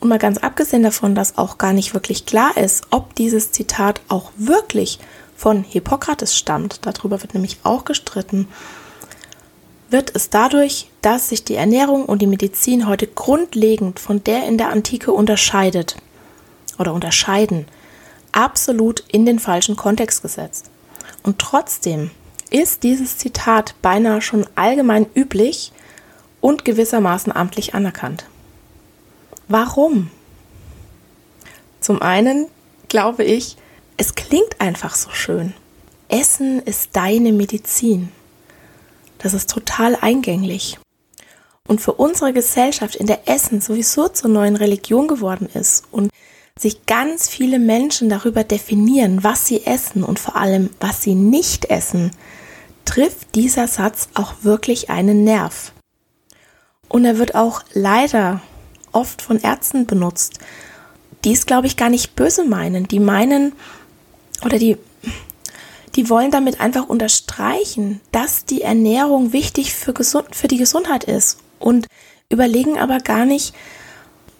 Und 0.00 0.08
mal 0.08 0.18
ganz 0.18 0.38
abgesehen 0.38 0.82
davon, 0.82 1.14
dass 1.14 1.36
auch 1.36 1.58
gar 1.58 1.72
nicht 1.72 1.92
wirklich 1.92 2.24
klar 2.24 2.56
ist, 2.56 2.86
ob 2.90 3.14
dieses 3.14 3.52
Zitat 3.52 4.00
auch 4.08 4.32
wirklich 4.36 4.98
von 5.36 5.62
Hippokrates 5.62 6.36
stammt, 6.36 6.86
darüber 6.86 7.22
wird 7.22 7.34
nämlich 7.34 7.58
auch 7.62 7.84
gestritten, 7.84 8.48
wird 9.90 10.14
es 10.14 10.30
dadurch, 10.30 10.88
dass 11.02 11.28
sich 11.28 11.44
die 11.44 11.54
Ernährung 11.54 12.04
und 12.06 12.22
die 12.22 12.26
Medizin 12.26 12.86
heute 12.86 13.06
grundlegend 13.06 13.98
von 14.00 14.22
der 14.24 14.46
in 14.46 14.56
der 14.56 14.70
Antike 14.70 15.12
unterscheidet 15.12 15.96
oder 16.78 16.94
unterscheiden, 16.94 17.66
absolut 18.32 19.04
in 19.08 19.26
den 19.26 19.38
falschen 19.38 19.76
Kontext 19.76 20.22
gesetzt. 20.22 20.70
Und 21.22 21.38
trotzdem 21.38 22.10
ist 22.50 22.82
dieses 22.82 23.18
Zitat 23.18 23.74
beinahe 23.82 24.22
schon 24.22 24.46
allgemein 24.54 25.06
üblich 25.14 25.72
und 26.40 26.64
gewissermaßen 26.64 27.34
amtlich 27.34 27.74
anerkannt. 27.74 28.24
Warum? 29.50 30.12
Zum 31.80 32.00
einen 32.00 32.46
glaube 32.88 33.24
ich, 33.24 33.56
es 33.96 34.14
klingt 34.14 34.60
einfach 34.60 34.94
so 34.94 35.10
schön. 35.10 35.54
Essen 36.08 36.62
ist 36.62 36.90
deine 36.92 37.32
Medizin. 37.32 38.10
Das 39.18 39.34
ist 39.34 39.50
total 39.50 39.96
eingänglich. 39.96 40.78
Und 41.66 41.80
für 41.80 41.94
unsere 41.94 42.32
Gesellschaft, 42.32 42.94
in 42.94 43.08
der 43.08 43.28
Essen 43.28 43.60
sowieso 43.60 44.06
zur 44.06 44.30
neuen 44.30 44.54
Religion 44.54 45.08
geworden 45.08 45.48
ist 45.52 45.82
und 45.90 46.12
sich 46.56 46.86
ganz 46.86 47.28
viele 47.28 47.58
Menschen 47.58 48.08
darüber 48.08 48.44
definieren, 48.44 49.24
was 49.24 49.48
sie 49.48 49.66
essen 49.66 50.04
und 50.04 50.20
vor 50.20 50.36
allem, 50.36 50.70
was 50.78 51.02
sie 51.02 51.16
nicht 51.16 51.64
essen, 51.64 52.12
trifft 52.84 53.34
dieser 53.34 53.66
Satz 53.66 54.10
auch 54.14 54.32
wirklich 54.42 54.90
einen 54.90 55.24
Nerv. 55.24 55.72
Und 56.88 57.04
er 57.04 57.18
wird 57.18 57.34
auch 57.34 57.62
leider 57.72 58.42
oft 58.92 59.22
von 59.22 59.40
Ärzten 59.40 59.86
benutzt, 59.86 60.38
die 61.24 61.32
es, 61.32 61.46
glaube 61.46 61.66
ich, 61.66 61.76
gar 61.76 61.90
nicht 61.90 62.16
böse 62.16 62.44
meinen. 62.44 62.88
Die 62.88 63.00
meinen 63.00 63.52
oder 64.44 64.58
die, 64.58 64.76
die 65.96 66.08
wollen 66.08 66.30
damit 66.30 66.60
einfach 66.60 66.88
unterstreichen, 66.88 68.00
dass 68.12 68.44
die 68.44 68.62
Ernährung 68.62 69.32
wichtig 69.32 69.74
für, 69.74 69.92
gesund, 69.92 70.34
für 70.34 70.48
die 70.48 70.58
Gesundheit 70.58 71.04
ist 71.04 71.38
und 71.58 71.86
überlegen 72.30 72.78
aber 72.78 72.98
gar 73.00 73.26
nicht, 73.26 73.54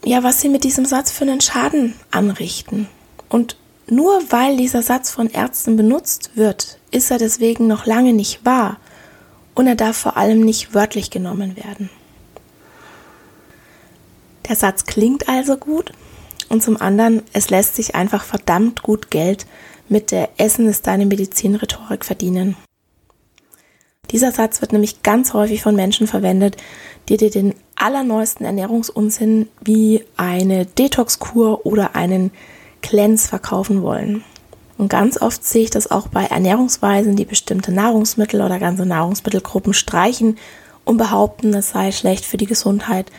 ja, 0.04 0.22
was 0.22 0.40
sie 0.40 0.48
mit 0.48 0.64
diesem 0.64 0.86
Satz 0.86 1.10
für 1.10 1.24
einen 1.24 1.40
Schaden 1.40 1.94
anrichten. 2.10 2.88
Und 3.28 3.56
nur 3.86 4.22
weil 4.30 4.56
dieser 4.56 4.82
Satz 4.82 5.10
von 5.10 5.28
Ärzten 5.28 5.76
benutzt 5.76 6.30
wird, 6.34 6.78
ist 6.90 7.10
er 7.10 7.18
deswegen 7.18 7.66
noch 7.66 7.86
lange 7.86 8.12
nicht 8.12 8.44
wahr 8.44 8.78
und 9.54 9.66
er 9.66 9.74
darf 9.74 9.96
vor 9.96 10.16
allem 10.16 10.40
nicht 10.40 10.74
wörtlich 10.74 11.10
genommen 11.10 11.56
werden. 11.56 11.90
Der 14.50 14.56
Satz 14.56 14.84
klingt 14.84 15.28
also 15.28 15.56
gut 15.56 15.92
und 16.48 16.60
zum 16.60 16.76
anderen, 16.80 17.22
es 17.32 17.50
lässt 17.50 17.76
sich 17.76 17.94
einfach 17.94 18.24
verdammt 18.24 18.82
gut 18.82 19.08
Geld 19.08 19.46
mit 19.88 20.10
der 20.10 20.28
Essen 20.38 20.66
ist 20.66 20.88
deine 20.88 21.06
Medizin-Rhetorik 21.06 22.04
verdienen. 22.04 22.56
Dieser 24.10 24.32
Satz 24.32 24.60
wird 24.60 24.72
nämlich 24.72 25.04
ganz 25.04 25.34
häufig 25.34 25.62
von 25.62 25.76
Menschen 25.76 26.08
verwendet, 26.08 26.56
die 27.08 27.16
dir 27.16 27.30
den 27.30 27.54
allerneuesten 27.76 28.44
Ernährungsunsinn 28.44 29.48
wie 29.60 30.04
eine 30.16 30.66
Detox-Kur 30.66 31.64
oder 31.64 31.94
einen 31.94 32.32
Cleanse 32.82 33.28
verkaufen 33.28 33.82
wollen. 33.82 34.24
Und 34.78 34.88
ganz 34.88 35.22
oft 35.22 35.44
sehe 35.44 35.62
ich 35.62 35.70
das 35.70 35.92
auch 35.92 36.08
bei 36.08 36.24
Ernährungsweisen, 36.24 37.14
die 37.14 37.24
bestimmte 37.24 37.70
Nahrungsmittel 37.70 38.40
oder 38.40 38.58
ganze 38.58 38.84
Nahrungsmittelgruppen 38.84 39.74
streichen 39.74 40.38
und 40.84 40.96
behaupten, 40.96 41.54
es 41.54 41.70
sei 41.70 41.92
schlecht 41.92 42.24
für 42.24 42.36
die 42.36 42.46
Gesundheit, 42.46 43.12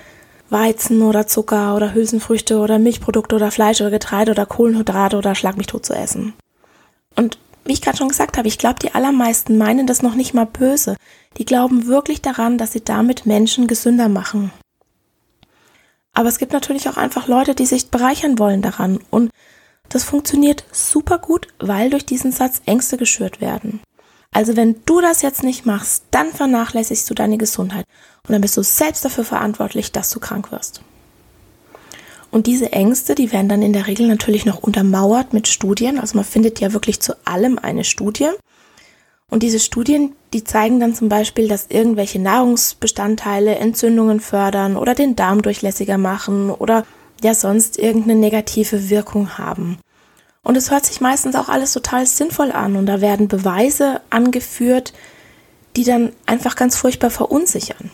Weizen 0.51 1.01
oder 1.01 1.27
Zucker 1.27 1.75
oder 1.75 1.93
Hülsenfrüchte 1.93 2.59
oder 2.59 2.77
Milchprodukte 2.77 3.35
oder 3.35 3.51
Fleisch 3.51 3.81
oder 3.81 3.89
Getreide 3.89 4.31
oder 4.31 4.45
Kohlenhydrate 4.45 5.17
oder 5.17 5.33
Schlag 5.33 5.57
mich 5.57 5.67
tot 5.67 5.85
zu 5.85 5.93
essen. 5.93 6.33
Und 7.15 7.37
wie 7.65 7.73
ich 7.73 7.81
gerade 7.81 7.97
schon 7.97 8.09
gesagt 8.09 8.37
habe, 8.37 8.47
ich 8.47 8.57
glaube, 8.57 8.79
die 8.79 8.93
allermeisten 8.93 9.57
meinen 9.57 9.87
das 9.87 10.01
noch 10.01 10.15
nicht 10.15 10.33
mal 10.33 10.45
böse. 10.45 10.97
Die 11.37 11.45
glauben 11.45 11.87
wirklich 11.87 12.21
daran, 12.21 12.57
dass 12.57 12.73
sie 12.73 12.83
damit 12.83 13.25
Menschen 13.25 13.67
gesünder 13.67 14.09
machen. 14.09 14.51
Aber 16.13 16.27
es 16.27 16.39
gibt 16.39 16.51
natürlich 16.51 16.89
auch 16.89 16.97
einfach 16.97 17.27
Leute, 17.27 17.55
die 17.55 17.65
sich 17.65 17.89
bereichern 17.89 18.37
wollen 18.39 18.61
daran. 18.61 18.99
Und 19.09 19.31
Das 19.91 20.05
funktioniert 20.05 20.63
super 20.71 21.19
gut, 21.19 21.49
weil 21.59 21.89
durch 21.89 22.05
diesen 22.05 22.31
Satz 22.31 22.61
Ängste 22.65 22.95
geschürt 22.95 23.41
werden. 23.41 23.81
Also 24.33 24.55
wenn 24.55 24.77
du 24.85 25.01
das 25.01 25.21
jetzt 25.21 25.43
nicht 25.43 25.65
machst, 25.65 26.05
dann 26.11 26.31
vernachlässigst 26.31 27.09
du 27.09 27.13
deine 27.13 27.37
Gesundheit 27.37 27.85
und 28.27 28.31
dann 28.31 28.41
bist 28.41 28.55
du 28.55 28.63
selbst 28.63 29.03
dafür 29.03 29.25
verantwortlich, 29.25 29.91
dass 29.91 30.09
du 30.09 30.19
krank 30.19 30.51
wirst. 30.51 30.81
Und 32.31 32.47
diese 32.47 32.71
Ängste, 32.71 33.13
die 33.13 33.33
werden 33.33 33.49
dann 33.49 33.61
in 33.61 33.73
der 33.73 33.87
Regel 33.87 34.07
natürlich 34.07 34.45
noch 34.45 34.63
untermauert 34.63 35.33
mit 35.33 35.49
Studien. 35.49 35.99
Also 35.99 36.15
man 36.15 36.23
findet 36.23 36.61
ja 36.61 36.71
wirklich 36.71 37.01
zu 37.01 37.13
allem 37.25 37.59
eine 37.59 37.83
Studie. 37.83 38.29
Und 39.29 39.43
diese 39.43 39.59
Studien, 39.59 40.13
die 40.33 40.45
zeigen 40.45 40.79
dann 40.79 40.95
zum 40.95 41.09
Beispiel, 41.09 41.49
dass 41.49 41.67
irgendwelche 41.67 42.19
Nahrungsbestandteile 42.19 43.55
Entzündungen 43.55 44.21
fördern 44.21 44.77
oder 44.77 44.95
den 44.95 45.17
Darm 45.17 45.41
durchlässiger 45.41 45.97
machen 45.97 46.51
oder 46.51 46.85
ja 47.21 47.33
sonst 47.33 47.77
irgendeine 47.77 48.19
negative 48.19 48.89
Wirkung 48.89 49.37
haben. 49.37 49.77
Und 50.43 50.57
es 50.57 50.71
hört 50.71 50.85
sich 50.85 51.01
meistens 51.01 51.35
auch 51.35 51.49
alles 51.49 51.73
total 51.73 52.05
sinnvoll 52.05 52.51
an 52.51 52.75
und 52.75 52.85
da 52.87 52.99
werden 52.99 53.27
Beweise 53.27 54.01
angeführt, 54.09 54.93
die 55.75 55.83
dann 55.83 56.13
einfach 56.25 56.55
ganz 56.55 56.75
furchtbar 56.75 57.11
verunsichern. 57.11 57.91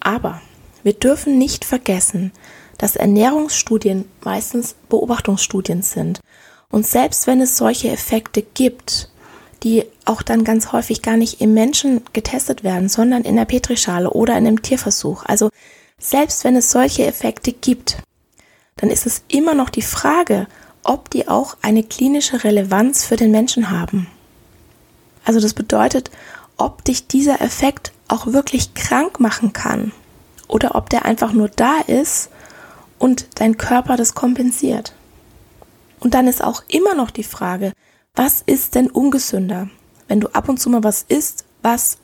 Aber 0.00 0.40
wir 0.82 0.92
dürfen 0.92 1.36
nicht 1.36 1.64
vergessen, 1.64 2.32
dass 2.78 2.96
Ernährungsstudien 2.96 4.08
meistens 4.22 4.76
Beobachtungsstudien 4.88 5.82
sind. 5.82 6.20
Und 6.70 6.86
selbst 6.86 7.26
wenn 7.26 7.40
es 7.40 7.56
solche 7.56 7.90
Effekte 7.90 8.42
gibt, 8.42 9.10
die 9.62 9.84
auch 10.04 10.22
dann 10.22 10.44
ganz 10.44 10.72
häufig 10.72 11.02
gar 11.02 11.16
nicht 11.16 11.40
im 11.40 11.54
Menschen 11.54 12.02
getestet 12.12 12.62
werden, 12.62 12.88
sondern 12.88 13.22
in 13.22 13.36
der 13.36 13.46
Petrischale 13.46 14.10
oder 14.10 14.36
in 14.36 14.46
einem 14.46 14.62
Tierversuch. 14.62 15.24
Also 15.24 15.50
selbst 15.98 16.44
wenn 16.44 16.56
es 16.56 16.70
solche 16.70 17.06
Effekte 17.06 17.52
gibt, 17.52 17.98
dann 18.76 18.90
ist 18.90 19.06
es 19.06 19.24
immer 19.28 19.54
noch 19.54 19.70
die 19.70 19.82
Frage, 19.82 20.46
ob 20.86 21.10
die 21.10 21.28
auch 21.28 21.56
eine 21.62 21.82
klinische 21.82 22.44
Relevanz 22.44 23.04
für 23.04 23.16
den 23.16 23.30
Menschen 23.30 23.70
haben. 23.70 24.06
Also 25.24 25.40
das 25.40 25.54
bedeutet, 25.54 26.10
ob 26.56 26.84
dich 26.84 27.06
dieser 27.06 27.40
Effekt 27.40 27.92
auch 28.08 28.28
wirklich 28.28 28.74
krank 28.74 29.20
machen 29.20 29.52
kann 29.52 29.92
oder 30.48 30.74
ob 30.74 30.88
der 30.90 31.04
einfach 31.04 31.32
nur 31.32 31.48
da 31.48 31.80
ist 31.86 32.30
und 32.98 33.26
dein 33.34 33.56
Körper 33.56 33.96
das 33.96 34.14
kompensiert. 34.14 34.94
Und 35.98 36.14
dann 36.14 36.28
ist 36.28 36.42
auch 36.42 36.62
immer 36.68 36.94
noch 36.94 37.10
die 37.10 37.24
Frage, 37.24 37.72
was 38.14 38.42
ist 38.46 38.74
denn 38.74 38.88
ungesünder? 38.88 39.68
Wenn 40.08 40.20
du 40.20 40.28
ab 40.28 40.48
und 40.48 40.58
zu 40.58 40.70
mal 40.70 40.84
was 40.84 41.04
isst, 41.08 41.44
was 41.62 41.98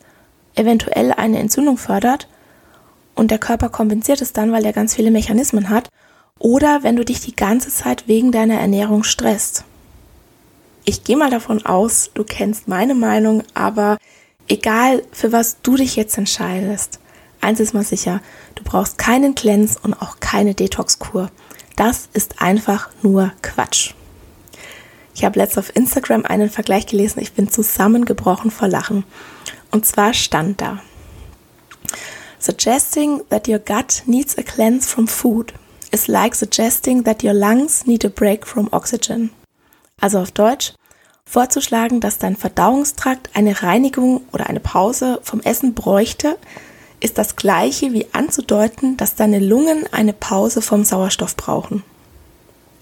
eventuell 0.54 1.12
eine 1.12 1.38
Entzündung 1.38 1.78
fördert 1.78 2.28
und 3.14 3.30
der 3.30 3.38
Körper 3.38 3.68
kompensiert 3.68 4.20
es 4.20 4.32
dann, 4.32 4.52
weil 4.52 4.64
er 4.64 4.72
ganz 4.72 4.94
viele 4.94 5.10
Mechanismen 5.10 5.68
hat, 5.70 5.88
oder 6.38 6.82
wenn 6.82 6.96
du 6.96 7.04
dich 7.04 7.20
die 7.20 7.36
ganze 7.36 7.70
Zeit 7.70 8.08
wegen 8.08 8.32
deiner 8.32 8.58
Ernährung 8.58 9.04
stresst. 9.04 9.64
Ich 10.84 11.04
gehe 11.04 11.16
mal 11.16 11.30
davon 11.30 11.64
aus, 11.64 12.10
du 12.14 12.24
kennst 12.24 12.66
meine 12.66 12.94
Meinung, 12.96 13.44
aber 13.54 13.98
egal 14.48 15.04
für 15.12 15.30
was 15.30 15.62
du 15.62 15.76
dich 15.76 15.94
jetzt 15.94 16.18
entscheidest, 16.18 16.98
eins 17.40 17.60
ist 17.60 17.74
mal 17.74 17.84
sicher, 17.84 18.20
du 18.56 18.64
brauchst 18.64 18.98
keinen 18.98 19.36
Cleanse 19.36 19.78
und 19.82 19.94
auch 19.94 20.18
keine 20.18 20.54
Detox-Kur. 20.54 21.30
Das 21.76 22.08
ist 22.12 22.42
einfach 22.42 22.90
nur 23.02 23.32
Quatsch. 23.42 23.94
Ich 25.14 25.24
habe 25.24 25.38
letztens 25.38 25.68
auf 25.68 25.76
Instagram 25.76 26.24
einen 26.24 26.50
Vergleich 26.50 26.86
gelesen, 26.86 27.20
ich 27.20 27.34
bin 27.34 27.48
zusammengebrochen 27.48 28.50
vor 28.50 28.66
Lachen. 28.66 29.04
Und 29.70 29.86
zwar 29.86 30.14
stand 30.14 30.60
da, 30.60 30.82
Suggesting 32.40 33.22
that 33.28 33.46
your 33.46 33.60
gut 33.60 34.02
needs 34.06 34.36
a 34.36 34.42
cleanse 34.42 34.88
from 34.88 35.06
food 35.06 35.54
is 35.92 36.08
like 36.08 36.34
suggesting 36.34 37.04
that 37.04 37.22
your 37.22 37.34
lungs 37.34 37.86
need 37.86 38.04
a 38.04 38.08
break 38.08 38.46
from 38.46 38.68
oxygen. 38.72 39.30
Also 40.00 40.18
auf 40.18 40.32
Deutsch, 40.32 40.72
vorzuschlagen, 41.24 42.00
dass 42.00 42.18
dein 42.18 42.36
Verdauungstrakt 42.36 43.30
eine 43.34 43.62
Reinigung 43.62 44.22
oder 44.32 44.48
eine 44.48 44.60
Pause 44.60 45.20
vom 45.22 45.40
Essen 45.40 45.74
bräuchte, 45.74 46.38
ist 47.00 47.18
das 47.18 47.36
gleiche 47.36 47.92
wie 47.92 48.06
anzudeuten, 48.12 48.96
dass 48.96 49.14
deine 49.14 49.38
Lungen 49.38 49.86
eine 49.92 50.12
Pause 50.12 50.62
vom 50.62 50.84
Sauerstoff 50.84 51.36
brauchen. 51.36 51.82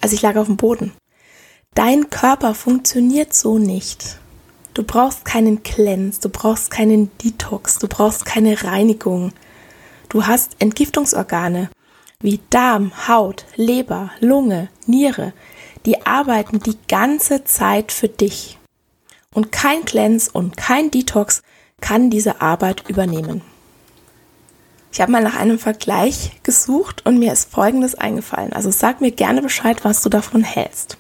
Also 0.01 0.15
ich 0.15 0.23
lag 0.23 0.37
auf 0.37 0.47
dem 0.47 0.57
Boden. 0.57 0.93
Dein 1.75 2.11
Körper 2.11 2.55
funktioniert 2.55 3.35
so 3.35 3.59
nicht. 3.59 4.19
Du 4.75 4.83
brauchst 4.83 5.25
keinen 5.25 5.63
Cleanse, 5.63 6.21
du 6.21 6.29
brauchst 6.29 6.71
keinen 6.71 7.11
Detox, 7.19 7.79
du 7.79 7.89
brauchst 7.89 8.25
keine 8.25 8.63
Reinigung. 8.63 9.33
Du 10.09 10.27
hast 10.27 10.57
Entgiftungsorgane 10.59 11.71
wie 12.21 12.41
Darm, 12.51 13.09
Haut, 13.09 13.47
Leber, 13.57 14.11
Lunge, 14.21 14.69
Niere, 14.87 15.33
die 15.87 16.07
arbeiten 16.07 16.61
die 16.61 16.79
ganze 16.89 17.45
Zeit 17.45 17.93
für 17.93 18.09
dich. 18.09 18.59
Und 19.33 19.53
kein 19.53 19.85
Cleanse 19.85 20.31
und 20.33 20.57
kein 20.57 20.91
Detox 20.91 21.43
kann 21.81 22.11
diese 22.11 22.41
Arbeit 22.41 22.89
übernehmen. 22.89 23.43
Ich 24.93 25.01
habe 25.01 25.13
mal 25.13 25.23
nach 25.23 25.37
einem 25.37 25.59
Vergleich 25.59 26.41
gesucht 26.43 27.07
und 27.07 27.19
mir 27.19 27.33
ist 27.33 27.51
Folgendes 27.51 27.95
eingefallen. 27.95 28.53
Also 28.53 28.71
sag 28.71 29.01
mir 29.01 29.13
gerne 29.13 29.41
Bescheid, 29.41 29.85
was 29.85 30.03
du 30.03 30.09
davon 30.09 30.43
hältst. 30.43 30.99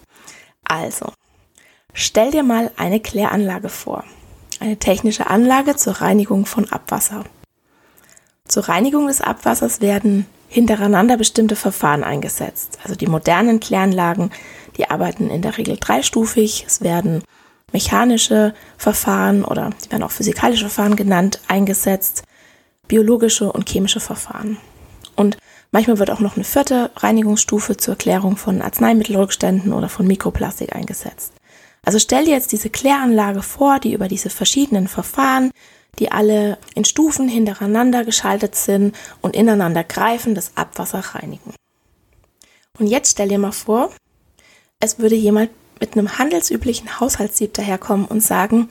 Also, 0.64 1.12
stell 1.92 2.30
dir 2.30 2.44
mal 2.44 2.70
eine 2.76 3.00
Kläranlage 3.00 3.68
vor. 3.68 4.04
Eine 4.60 4.76
technische 4.78 5.26
Anlage 5.26 5.74
zur 5.74 5.94
Reinigung 5.94 6.46
von 6.46 6.70
Abwasser. 6.70 7.24
Zur 8.50 8.68
Reinigung 8.68 9.06
des 9.06 9.20
Abwassers 9.20 9.80
werden 9.80 10.26
hintereinander 10.48 11.16
bestimmte 11.16 11.54
Verfahren 11.54 12.02
eingesetzt. 12.02 12.80
Also 12.82 12.96
die 12.96 13.06
modernen 13.06 13.60
Kläranlagen, 13.60 14.32
die 14.76 14.90
arbeiten 14.90 15.30
in 15.30 15.40
der 15.40 15.56
Regel 15.56 15.76
dreistufig. 15.78 16.64
Es 16.66 16.80
werden 16.80 17.22
mechanische 17.72 18.52
Verfahren 18.76 19.44
oder 19.44 19.70
die 19.84 19.92
werden 19.92 20.02
auch 20.02 20.10
physikalische 20.10 20.68
Verfahren 20.68 20.96
genannt, 20.96 21.40
eingesetzt 21.46 22.24
biologische 22.88 23.52
und 23.52 23.68
chemische 23.68 24.00
Verfahren. 24.00 24.56
Und 25.14 25.36
manchmal 25.70 26.00
wird 26.00 26.10
auch 26.10 26.18
noch 26.18 26.34
eine 26.34 26.44
vierte 26.44 26.90
Reinigungsstufe 26.96 27.76
zur 27.76 27.94
Klärung 27.94 28.36
von 28.36 28.62
Arzneimittelrückständen 28.62 29.72
oder 29.72 29.88
von 29.88 30.08
Mikroplastik 30.08 30.74
eingesetzt. 30.74 31.34
Also 31.84 32.00
stell 32.00 32.24
dir 32.24 32.32
jetzt 32.32 32.50
diese 32.50 32.68
Kläranlage 32.68 33.42
vor, 33.42 33.78
die 33.78 33.92
über 33.92 34.08
diese 34.08 34.28
verschiedenen 34.28 34.88
Verfahren, 34.88 35.52
die 36.00 36.10
alle 36.10 36.58
in 36.74 36.84
Stufen 36.84 37.28
hintereinander 37.28 38.04
geschaltet 38.04 38.56
sind 38.56 38.96
und 39.20 39.36
ineinander 39.36 39.84
greifen, 39.84 40.34
das 40.34 40.52
Abwasser 40.56 41.00
reinigen. 41.14 41.54
Und 42.78 42.86
jetzt 42.86 43.12
stell 43.12 43.28
dir 43.28 43.38
mal 43.38 43.52
vor, 43.52 43.92
es 44.80 44.98
würde 44.98 45.14
jemand 45.14 45.50
mit 45.78 45.92
einem 45.92 46.18
handelsüblichen 46.18 46.98
Haushaltssieb 46.98 47.54
daherkommen 47.54 48.06
und 48.06 48.22
sagen, 48.22 48.70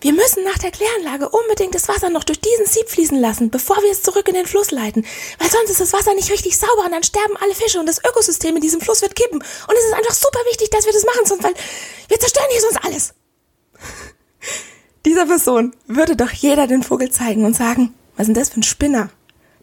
wir 0.00 0.12
müssen 0.12 0.44
nach 0.44 0.58
der 0.58 0.70
Kläranlage 0.70 1.28
unbedingt 1.28 1.74
das 1.74 1.88
Wasser 1.88 2.10
noch 2.10 2.24
durch 2.24 2.40
diesen 2.40 2.66
Sieb 2.66 2.88
fließen 2.88 3.18
lassen, 3.18 3.50
bevor 3.50 3.76
wir 3.82 3.90
es 3.90 4.02
zurück 4.02 4.28
in 4.28 4.34
den 4.34 4.46
Fluss 4.46 4.70
leiten. 4.70 5.06
Weil 5.38 5.50
sonst 5.50 5.70
ist 5.70 5.80
das 5.80 5.92
Wasser 5.92 6.14
nicht 6.14 6.30
richtig 6.30 6.58
sauber 6.58 6.84
und 6.84 6.92
dann 6.92 7.02
sterben 7.02 7.36
alle 7.38 7.54
Fische 7.54 7.80
und 7.80 7.86
das 7.86 8.04
Ökosystem 8.04 8.54
in 8.54 8.60
diesem 8.60 8.80
Fluss 8.80 9.02
wird 9.02 9.16
kippen. 9.16 9.38
Und 9.38 9.76
es 9.76 9.84
ist 9.84 9.94
einfach 9.94 10.14
super 10.14 10.40
wichtig, 10.50 10.70
dass 10.70 10.84
wir 10.84 10.92
das 10.92 11.04
machen, 11.04 11.24
sonst, 11.24 11.42
weil 11.42 11.54
wir 12.08 12.20
zerstören 12.20 12.48
hier 12.50 12.60
sonst 12.60 12.84
alles. 12.84 13.14
Dieser 15.06 15.26
Person 15.26 15.74
würde 15.86 16.16
doch 16.16 16.30
jeder 16.30 16.66
den 16.66 16.82
Vogel 16.82 17.10
zeigen 17.10 17.44
und 17.44 17.54
sagen, 17.54 17.94
was 18.16 18.26
denn 18.26 18.34
das 18.34 18.48
für 18.48 18.60
ein 18.60 18.62
Spinner? 18.62 19.10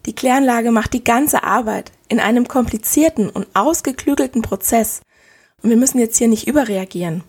Die 0.06 0.14
Kläranlage 0.14 0.70
macht 0.70 0.92
die 0.92 1.04
ganze 1.04 1.42
Arbeit 1.42 1.90
in 2.08 2.20
einem 2.20 2.46
komplizierten 2.46 3.28
und 3.28 3.48
ausgeklügelten 3.54 4.42
Prozess. 4.42 5.00
Und 5.62 5.70
wir 5.70 5.76
müssen 5.76 5.98
jetzt 5.98 6.16
hier 6.16 6.28
nicht 6.28 6.46
überreagieren 6.46 7.24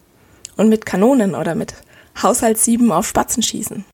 und 0.58 0.70
mit 0.70 0.86
Kanonen 0.86 1.34
oder 1.34 1.56
mit 1.56 1.74
Haushaltssieben 2.22 2.92
auf 2.92 3.08
Spatzen 3.08 3.42
schießen. 3.42 3.86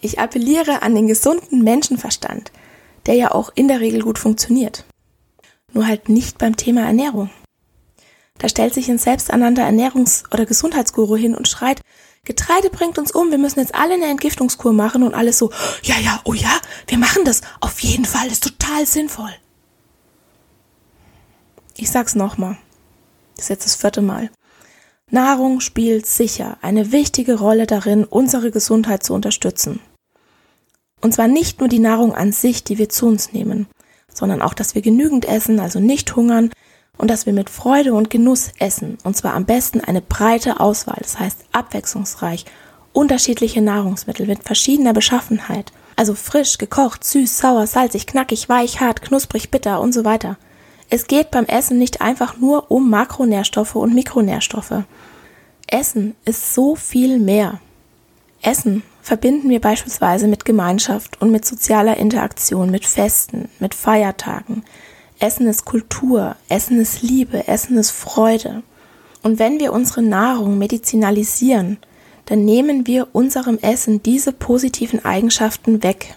Ich 0.00 0.18
appelliere 0.18 0.82
an 0.82 0.96
den 0.96 1.06
gesunden 1.06 1.62
Menschenverstand, 1.62 2.50
der 3.06 3.14
ja 3.14 3.30
auch 3.30 3.52
in 3.54 3.68
der 3.68 3.80
Regel 3.80 4.02
gut 4.02 4.18
funktioniert. 4.18 4.84
Nur 5.72 5.86
halt 5.86 6.08
nicht 6.08 6.38
beim 6.38 6.56
Thema 6.56 6.82
Ernährung. 6.82 7.30
Da 8.38 8.48
stellt 8.48 8.74
sich 8.74 8.90
ein 8.90 8.98
selbsternannter 8.98 9.62
Ernährungs- 9.62 10.24
oder 10.32 10.46
Gesundheitsguru 10.46 11.14
hin 11.14 11.36
und 11.36 11.46
schreit, 11.46 11.80
Getreide 12.24 12.70
bringt 12.70 12.98
uns 12.98 13.10
um, 13.10 13.32
wir 13.32 13.38
müssen 13.38 13.58
jetzt 13.58 13.74
alle 13.74 13.94
eine 13.94 14.06
Entgiftungskur 14.06 14.72
machen 14.72 15.02
und 15.02 15.12
alles 15.12 15.38
so, 15.38 15.50
ja, 15.82 15.96
ja, 15.98 16.20
oh 16.24 16.34
ja, 16.34 16.56
wir 16.86 16.98
machen 16.98 17.24
das, 17.24 17.40
auf 17.60 17.80
jeden 17.80 18.04
Fall, 18.04 18.28
ist 18.28 18.44
total 18.44 18.86
sinnvoll. 18.86 19.34
Ich 21.76 21.90
sag's 21.90 22.14
nochmal. 22.14 22.58
Das 23.34 23.46
ist 23.46 23.48
jetzt 23.48 23.64
das 23.64 23.74
vierte 23.74 24.02
Mal. 24.02 24.30
Nahrung 25.10 25.58
spielt 25.58 26.06
sicher 26.06 26.58
eine 26.62 26.92
wichtige 26.92 27.38
Rolle 27.38 27.66
darin, 27.66 28.04
unsere 28.04 28.52
Gesundheit 28.52 29.02
zu 29.02 29.14
unterstützen. 29.14 29.80
Und 31.00 31.12
zwar 31.12 31.26
nicht 31.26 31.58
nur 31.58 31.68
die 31.68 31.80
Nahrung 31.80 32.14
an 32.14 32.30
sich, 32.30 32.62
die 32.62 32.78
wir 32.78 32.88
zu 32.88 33.06
uns 33.08 33.32
nehmen, 33.32 33.66
sondern 34.14 34.42
auch, 34.42 34.54
dass 34.54 34.76
wir 34.76 34.82
genügend 34.82 35.24
essen, 35.24 35.58
also 35.58 35.80
nicht 35.80 36.14
hungern, 36.14 36.52
und 36.98 37.10
dass 37.10 37.26
wir 37.26 37.32
mit 37.32 37.50
Freude 37.50 37.94
und 37.94 38.10
Genuss 38.10 38.52
essen, 38.58 38.98
und 39.02 39.16
zwar 39.16 39.34
am 39.34 39.44
besten 39.44 39.80
eine 39.80 40.00
breite 40.00 40.60
Auswahl, 40.60 40.98
das 41.00 41.18
heißt 41.18 41.46
abwechslungsreich, 41.52 42.44
unterschiedliche 42.92 43.62
Nahrungsmittel 43.62 44.26
mit 44.26 44.44
verschiedener 44.44 44.92
Beschaffenheit, 44.92 45.72
also 45.96 46.14
frisch, 46.14 46.58
gekocht, 46.58 47.04
süß, 47.04 47.38
sauer, 47.38 47.66
salzig, 47.66 48.06
knackig, 48.06 48.48
weich, 48.48 48.80
hart, 48.80 49.02
knusprig, 49.02 49.50
bitter 49.50 49.80
und 49.80 49.92
so 49.92 50.04
weiter. 50.04 50.36
Es 50.90 51.06
geht 51.06 51.30
beim 51.30 51.46
Essen 51.46 51.78
nicht 51.78 52.02
einfach 52.02 52.36
nur 52.36 52.70
um 52.70 52.90
Makronährstoffe 52.90 53.76
und 53.76 53.94
Mikronährstoffe. 53.94 54.84
Essen 55.66 56.14
ist 56.24 56.54
so 56.54 56.76
viel 56.76 57.18
mehr. 57.18 57.60
Essen 58.42 58.82
verbinden 59.00 59.48
wir 59.48 59.60
beispielsweise 59.60 60.28
mit 60.28 60.44
Gemeinschaft 60.44 61.20
und 61.20 61.30
mit 61.30 61.46
sozialer 61.46 61.96
Interaktion, 61.96 62.70
mit 62.70 62.84
Festen, 62.84 63.48
mit 63.58 63.74
Feiertagen. 63.74 64.64
Essen 65.22 65.46
ist 65.46 65.64
Kultur, 65.64 66.34
Essen 66.48 66.80
ist 66.80 67.00
Liebe, 67.02 67.46
Essen 67.46 67.78
ist 67.78 67.92
Freude. 67.92 68.64
Und 69.22 69.38
wenn 69.38 69.60
wir 69.60 69.72
unsere 69.72 70.02
Nahrung 70.02 70.58
medizinalisieren, 70.58 71.78
dann 72.26 72.44
nehmen 72.44 72.88
wir 72.88 73.06
unserem 73.12 73.56
Essen 73.58 74.02
diese 74.02 74.32
positiven 74.32 75.04
Eigenschaften 75.04 75.84
weg. 75.84 76.16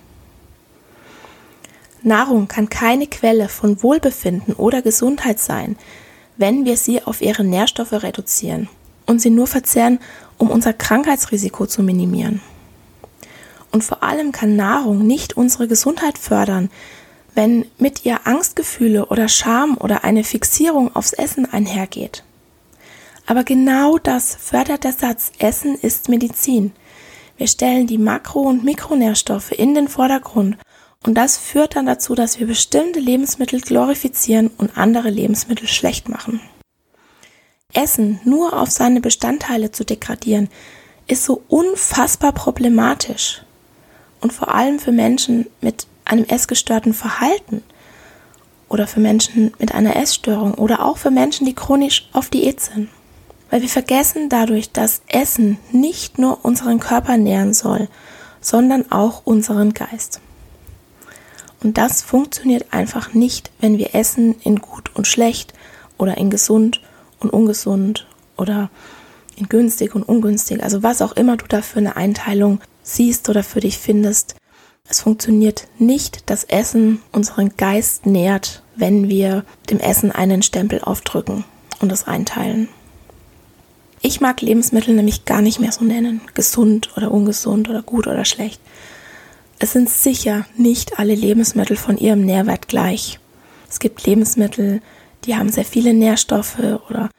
Nahrung 2.01 2.47
kann 2.47 2.67
keine 2.67 3.05
Quelle 3.05 3.47
von 3.47 3.83
Wohlbefinden 3.83 4.55
oder 4.55 4.81
Gesundheit 4.81 5.39
sein, 5.39 5.75
wenn 6.37 6.65
wir 6.65 6.75
sie 6.75 7.03
auf 7.03 7.21
ihre 7.21 7.43
Nährstoffe 7.43 7.93
reduzieren 7.93 8.69
und 9.05 9.21
sie 9.21 9.29
nur 9.29 9.45
verzehren, 9.45 9.99
um 10.39 10.49
unser 10.49 10.73
Krankheitsrisiko 10.73 11.67
zu 11.67 11.83
minimieren. 11.83 12.41
Und 13.71 13.83
vor 13.83 14.01
allem 14.01 14.31
kann 14.31 14.55
Nahrung 14.55 15.05
nicht 15.05 15.37
unsere 15.37 15.67
Gesundheit 15.67 16.17
fördern, 16.17 16.71
wenn 17.35 17.65
mit 17.77 18.05
ihr 18.05 18.25
Angstgefühle 18.25 19.05
oder 19.07 19.27
Scham 19.27 19.77
oder 19.77 20.03
eine 20.03 20.23
Fixierung 20.23 20.95
aufs 20.95 21.13
Essen 21.13 21.45
einhergeht. 21.45 22.23
Aber 23.27 23.43
genau 23.43 23.97
das 23.97 24.35
fördert 24.35 24.83
der 24.83 24.93
Satz 24.93 25.31
Essen 25.39 25.75
ist 25.75 26.09
Medizin. 26.09 26.71
Wir 27.37 27.47
stellen 27.47 27.87
die 27.87 27.97
Makro- 27.97 28.47
und 28.47 28.63
Mikronährstoffe 28.63 29.51
in 29.51 29.75
den 29.75 29.87
Vordergrund 29.87 30.57
und 31.05 31.15
das 31.15 31.37
führt 31.37 31.75
dann 31.75 31.85
dazu, 31.85 32.15
dass 32.15 32.39
wir 32.39 32.47
bestimmte 32.47 32.99
Lebensmittel 32.99 33.61
glorifizieren 33.61 34.49
und 34.57 34.77
andere 34.77 35.09
Lebensmittel 35.09 35.67
schlecht 35.67 36.09
machen. 36.09 36.39
Essen 37.73 38.21
nur 38.23 38.59
auf 38.59 38.71
seine 38.71 39.01
Bestandteile 39.01 39.71
zu 39.71 39.83
degradieren, 39.83 40.49
ist 41.07 41.25
so 41.25 41.43
unfassbar 41.47 42.31
problematisch. 42.31 43.43
Und 44.21 44.33
vor 44.33 44.53
allem 44.53 44.79
für 44.79 44.91
Menschen 44.91 45.47
mit 45.61 45.85
einem 46.05 46.25
essgestörten 46.25 46.93
Verhalten 46.93 47.63
oder 48.69 48.87
für 48.87 48.99
Menschen 48.99 49.53
mit 49.59 49.73
einer 49.73 49.95
Essstörung 49.95 50.53
oder 50.55 50.85
auch 50.85 50.97
für 50.97 51.11
Menschen, 51.11 51.45
die 51.45 51.55
chronisch 51.55 52.09
auf 52.13 52.29
Diät 52.29 52.59
sind. 52.59 52.89
Weil 53.49 53.61
wir 53.61 53.69
vergessen 53.69 54.29
dadurch, 54.29 54.71
dass 54.71 55.01
Essen 55.07 55.57
nicht 55.71 56.17
nur 56.17 56.43
unseren 56.43 56.79
Körper 56.79 57.17
nähren 57.17 57.53
soll, 57.53 57.87
sondern 58.41 58.91
auch 58.91 59.25
unseren 59.25 59.73
Geist. 59.73 60.19
Und 61.61 61.77
das 61.77 62.01
funktioniert 62.01 62.73
einfach 62.73 63.13
nicht, 63.13 63.51
wenn 63.59 63.77
wir 63.77 63.95
essen 63.95 64.35
in 64.43 64.59
gut 64.59 64.91
und 64.95 65.07
schlecht 65.07 65.53
oder 65.97 66.17
in 66.17 66.29
gesund 66.29 66.81
und 67.19 67.31
ungesund 67.31 68.07
oder 68.37 68.69
in 69.35 69.49
günstig 69.49 69.95
und 69.95 70.03
ungünstig, 70.03 70.63
also 70.63 70.83
was 70.83 71.01
auch 71.01 71.13
immer 71.13 71.37
du 71.37 71.45
da 71.47 71.61
für 71.61 71.79
eine 71.79 71.95
Einteilung 71.95 72.59
siehst 72.83 73.29
oder 73.29 73.43
für 73.43 73.59
dich 73.59 73.77
findest. 73.79 74.35
Es 74.87 75.01
funktioniert 75.01 75.67
nicht, 75.79 76.29
dass 76.29 76.43
Essen 76.43 77.01
unseren 77.11 77.57
Geist 77.57 78.05
nährt, 78.05 78.61
wenn 78.75 79.09
wir 79.09 79.43
dem 79.69 79.79
Essen 79.79 80.11
einen 80.11 80.43
Stempel 80.43 80.81
aufdrücken 80.81 81.43
und 81.79 81.91
es 81.91 82.07
einteilen. 82.07 82.69
Ich 84.01 84.21
mag 84.21 84.41
Lebensmittel 84.41 84.93
nämlich 84.93 85.25
gar 85.25 85.41
nicht 85.41 85.59
mehr 85.59 85.71
so 85.71 85.83
nennen, 85.83 86.21
gesund 86.35 86.95
oder 86.95 87.11
ungesund 87.11 87.69
oder 87.69 87.81
gut 87.81 88.05
oder 88.05 88.25
schlecht. 88.25 88.61
Es 89.57 89.71
sind 89.71 89.89
sicher 89.89 90.45
nicht 90.57 90.99
alle 90.99 91.15
Lebensmittel 91.15 91.77
von 91.77 91.97
ihrem 91.97 92.21
Nährwert 92.21 92.67
gleich. 92.67 93.19
Es 93.67 93.79
gibt 93.79 94.05
Lebensmittel, 94.05 94.81
die 95.23 95.35
haben 95.35 95.49
sehr 95.49 95.65
viele 95.65 95.93
Nährstoffe 95.93 96.59
oder 96.59 97.09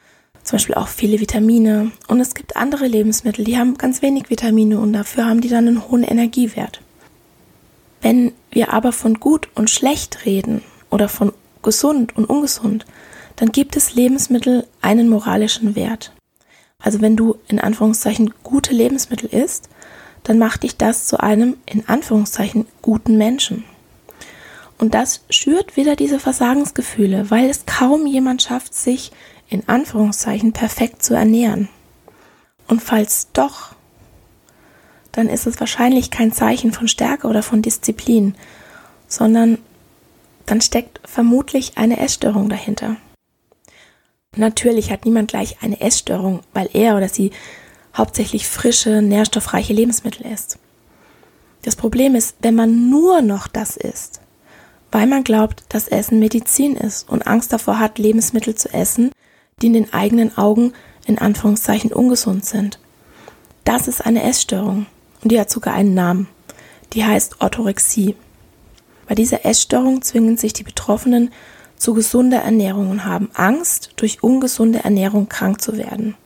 zum 0.44 0.58
Beispiel 0.58 0.76
auch 0.76 0.86
viele 0.88 1.18
Vitamine. 1.18 1.90
Und 2.06 2.20
es 2.20 2.34
gibt 2.34 2.56
andere 2.56 2.86
Lebensmittel, 2.86 3.44
die 3.44 3.58
haben 3.58 3.76
ganz 3.76 4.00
wenig 4.00 4.30
Vitamine 4.30 4.78
und 4.78 4.92
dafür 4.92 5.26
haben 5.26 5.40
die 5.40 5.48
dann 5.48 5.66
einen 5.66 5.88
hohen 5.88 6.04
Energiewert. 6.04 6.80
Wenn 8.08 8.34
wir 8.52 8.72
aber 8.72 8.92
von 8.92 9.18
gut 9.18 9.48
und 9.56 9.68
schlecht 9.68 10.26
reden 10.26 10.62
oder 10.90 11.08
von 11.08 11.32
gesund 11.64 12.16
und 12.16 12.26
ungesund, 12.26 12.86
dann 13.34 13.50
gibt 13.50 13.74
es 13.74 13.96
Lebensmittel 13.96 14.64
einen 14.80 15.08
moralischen 15.08 15.74
Wert. 15.74 16.12
Also 16.78 17.00
wenn 17.00 17.16
du 17.16 17.34
in 17.48 17.58
Anführungszeichen 17.58 18.32
gute 18.44 18.72
Lebensmittel 18.72 19.28
isst, 19.30 19.68
dann 20.22 20.38
macht 20.38 20.62
dich 20.62 20.76
das 20.76 21.08
zu 21.08 21.18
einem 21.18 21.56
in 21.66 21.88
Anführungszeichen 21.88 22.68
guten 22.80 23.18
Menschen. 23.18 23.64
Und 24.78 24.94
das 24.94 25.22
schürt 25.28 25.76
wieder 25.76 25.96
diese 25.96 26.20
Versagensgefühle, 26.20 27.32
weil 27.32 27.50
es 27.50 27.66
kaum 27.66 28.06
jemand 28.06 28.40
schafft, 28.40 28.72
sich 28.72 29.10
in 29.48 29.68
Anführungszeichen 29.68 30.52
perfekt 30.52 31.02
zu 31.02 31.14
ernähren. 31.14 31.68
Und 32.68 32.84
falls 32.84 33.32
doch, 33.32 33.74
dann 35.16 35.28
ist 35.30 35.46
es 35.46 35.58
wahrscheinlich 35.58 36.10
kein 36.10 36.30
Zeichen 36.30 36.72
von 36.72 36.88
Stärke 36.88 37.26
oder 37.26 37.42
von 37.42 37.62
Disziplin, 37.62 38.34
sondern 39.08 39.56
dann 40.44 40.60
steckt 40.60 41.00
vermutlich 41.08 41.78
eine 41.78 41.98
Essstörung 41.98 42.50
dahinter. 42.50 42.96
Natürlich 44.36 44.90
hat 44.90 45.06
niemand 45.06 45.30
gleich 45.30 45.56
eine 45.62 45.80
Essstörung, 45.80 46.40
weil 46.52 46.68
er 46.74 46.98
oder 46.98 47.08
sie 47.08 47.30
hauptsächlich 47.96 48.46
frische, 48.46 49.00
nährstoffreiche 49.00 49.72
Lebensmittel 49.72 50.26
isst. 50.26 50.58
Das 51.62 51.76
Problem 51.76 52.14
ist, 52.14 52.36
wenn 52.42 52.54
man 52.54 52.90
nur 52.90 53.22
noch 53.22 53.48
das 53.48 53.78
isst, 53.78 54.20
weil 54.92 55.06
man 55.06 55.24
glaubt, 55.24 55.64
dass 55.70 55.88
Essen 55.88 56.18
Medizin 56.18 56.76
ist 56.76 57.08
und 57.08 57.26
Angst 57.26 57.54
davor 57.54 57.78
hat, 57.78 57.98
Lebensmittel 57.98 58.54
zu 58.54 58.68
essen, 58.68 59.10
die 59.62 59.68
in 59.68 59.72
den 59.72 59.94
eigenen 59.94 60.36
Augen 60.36 60.74
in 61.06 61.16
Anführungszeichen 61.16 61.90
ungesund 61.90 62.44
sind. 62.44 62.78
Das 63.64 63.88
ist 63.88 64.04
eine 64.04 64.22
Essstörung 64.22 64.84
und 65.22 65.32
die 65.32 65.40
hat 65.40 65.50
sogar 65.50 65.74
einen 65.74 65.94
Namen. 65.94 66.28
Die 66.92 67.04
heißt 67.04 67.40
Orthorexie. 67.40 68.16
Bei 69.08 69.14
dieser 69.14 69.44
Essstörung 69.44 70.02
zwingen 70.02 70.36
sich 70.36 70.52
die 70.52 70.62
Betroffenen 70.62 71.30
zu 71.76 71.94
gesunder 71.94 72.38
Ernährung 72.38 72.90
und 72.90 73.04
haben 73.04 73.30
Angst, 73.34 73.90
durch 73.96 74.22
ungesunde 74.22 74.84
Ernährung 74.84 75.28
krank 75.28 75.60
zu 75.60 75.76
werden. 75.76 76.16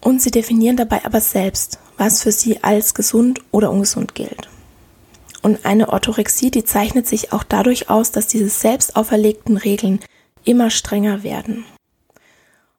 Und 0.00 0.22
sie 0.22 0.30
definieren 0.30 0.76
dabei 0.76 1.04
aber 1.04 1.20
selbst, 1.20 1.78
was 1.98 2.22
für 2.22 2.32
sie 2.32 2.62
als 2.64 2.94
gesund 2.94 3.40
oder 3.50 3.70
ungesund 3.70 4.14
gilt. 4.14 4.48
Und 5.42 5.64
eine 5.64 5.90
Orthorexie, 5.90 6.50
die 6.50 6.64
zeichnet 6.64 7.06
sich 7.06 7.32
auch 7.32 7.44
dadurch 7.44 7.90
aus, 7.90 8.10
dass 8.10 8.26
diese 8.26 8.48
selbst 8.48 8.96
auferlegten 8.96 9.56
Regeln 9.56 10.00
immer 10.44 10.70
strenger 10.70 11.22
werden. 11.22 11.64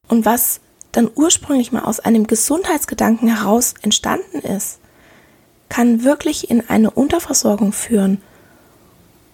Und 0.07 0.25
was 0.25 0.61
dann 0.91 1.09
ursprünglich 1.13 1.71
mal 1.71 1.83
aus 1.83 1.99
einem 1.99 2.27
Gesundheitsgedanken 2.27 3.27
heraus 3.33 3.75
entstanden 3.81 4.39
ist, 4.39 4.79
kann 5.71 6.03
wirklich 6.03 6.51
in 6.51 6.69
eine 6.69 6.91
Unterversorgung 6.91 7.71
führen 7.71 8.21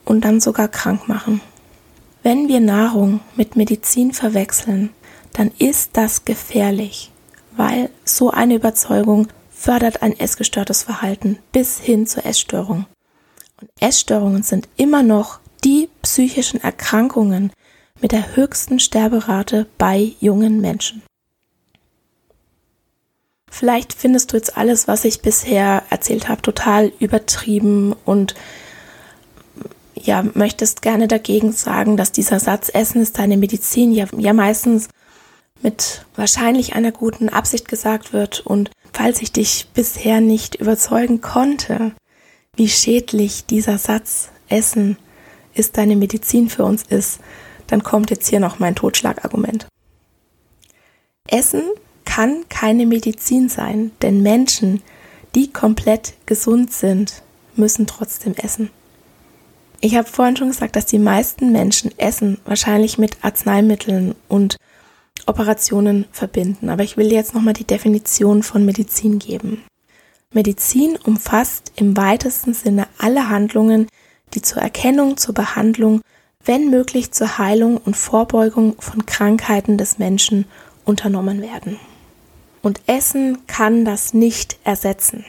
und 0.06 0.24
dann 0.24 0.40
sogar 0.40 0.68
krank 0.68 1.08
machen. 1.08 1.42
Wenn 2.22 2.48
wir 2.48 2.60
Nahrung 2.60 3.22
mit 3.36 3.56
Medizin 3.56 4.14
verwechseln, 4.14 4.92
dann 5.34 5.52
ist 5.58 5.92
das 5.94 6.26
gefährlich, 6.26 7.12
weil 7.56 7.90
so 8.06 8.30
eine 8.30 8.54
Überzeugung 8.54 9.30
fördert 9.50 10.04
ein 10.04 10.18
essgestörtes 10.18 10.84
Verhalten 10.84 11.40
bis 11.52 11.80
hin 11.80 12.06
zur 12.06 12.24
Essstörung. 12.24 12.86
Und 13.60 13.72
Essstörungen 13.80 14.44
sind 14.44 14.70
immer 14.78 15.02
noch 15.02 15.40
die 15.64 15.90
psychischen 16.04 16.62
Erkrankungen 16.62 17.52
mit 18.00 18.12
der 18.12 18.36
höchsten 18.36 18.80
Sterberate 18.80 19.66
bei 19.80 20.12
jungen 20.20 20.62
Menschen. 20.62 21.02
Vielleicht 23.58 23.94
findest 23.94 24.32
du 24.32 24.38
jetzt 24.38 24.56
alles, 24.56 24.88
was 24.88 25.04
ich 25.04 25.24
bisher 25.24 25.82
erzählt 25.90 26.30
habe, 26.30 26.44
total 26.44 26.92
übertrieben 27.00 27.96
und 28.06 28.36
ja, 29.96 30.24
möchtest 30.36 30.84
gerne 30.84 31.08
dagegen 31.08 31.52
sagen, 31.54 31.98
dass 31.98 32.12
dieser 32.12 32.40
Satz 32.40 32.70
Essen 32.72 33.02
ist 33.02 33.18
deine 33.18 33.36
Medizin 33.36 33.92
ja, 33.94 34.06
ja 34.16 34.34
meistens 34.34 34.90
mit 35.64 36.06
wahrscheinlich 36.16 36.76
einer 36.76 36.92
guten 36.92 37.30
Absicht 37.30 37.68
gesagt 37.68 38.14
wird 38.14 38.42
und 38.42 38.70
falls 38.94 39.24
ich 39.24 39.32
dich 39.32 39.70
bisher 39.74 40.22
nicht 40.22 40.54
überzeugen 40.54 41.22
konnte, 41.22 41.94
wie 42.56 42.70
schädlich 42.70 43.48
dieser 43.48 43.80
Satz 43.80 44.30
Essen 44.50 44.98
ist 45.56 45.80
deine 45.80 45.96
Medizin 45.96 46.52
für 46.52 46.64
uns 46.64 46.84
ist, 46.84 47.22
dann 47.66 47.82
kommt 47.82 48.12
jetzt 48.12 48.28
hier 48.28 48.40
noch 48.40 48.60
mein 48.60 48.76
Totschlagargument. 48.76 49.66
Essen 51.28 51.64
kann 52.08 52.46
keine 52.50 52.86
Medizin 52.86 53.50
sein, 53.50 53.92
denn 54.02 54.24
Menschen, 54.24 54.82
die 55.36 55.52
komplett 55.52 56.14
gesund 56.26 56.72
sind, 56.72 57.22
müssen 57.56 57.86
trotzdem 57.86 58.34
essen. 58.34 58.70
Ich 59.82 59.96
habe 59.96 60.08
vorhin 60.08 60.38
schon 60.38 60.48
gesagt, 60.48 60.76
dass 60.76 60.86
die 60.86 61.00
meisten 61.00 61.52
Menschen 61.52 61.92
Essen 62.00 62.40
wahrscheinlich 62.46 62.98
mit 62.98 63.18
Arzneimitteln 63.24 64.16
und 64.30 64.58
Operationen 65.26 66.06
verbinden. 66.12 66.70
Aber 66.70 66.84
ich 66.84 66.98
will 66.98 67.12
jetzt 67.12 67.36
nochmal 67.36 67.54
die 67.54 67.68
Definition 67.68 68.42
von 68.42 68.66
Medizin 68.66 69.20
geben. 69.20 69.64
Medizin 70.34 70.98
umfasst 71.04 71.74
im 71.76 71.98
weitesten 71.98 72.54
Sinne 72.54 72.88
alle 72.98 73.30
Handlungen, 73.30 73.88
die 74.34 74.42
zur 74.42 74.62
Erkennung, 74.62 75.18
zur 75.18 75.36
Behandlung, 75.36 76.02
wenn 76.46 76.70
möglich 76.70 77.12
zur 77.12 77.38
Heilung 77.38 77.78
und 77.78 77.98
Vorbeugung 77.98 78.76
von 78.80 79.06
Krankheiten 79.06 79.78
des 79.78 80.00
Menschen 80.00 80.46
unternommen 80.86 81.42
werden. 81.42 81.78
Und 82.68 82.82
Essen 82.86 83.48
kann 83.48 83.86
das 83.86 84.14
nicht 84.14 84.58
ersetzen. 84.66 85.26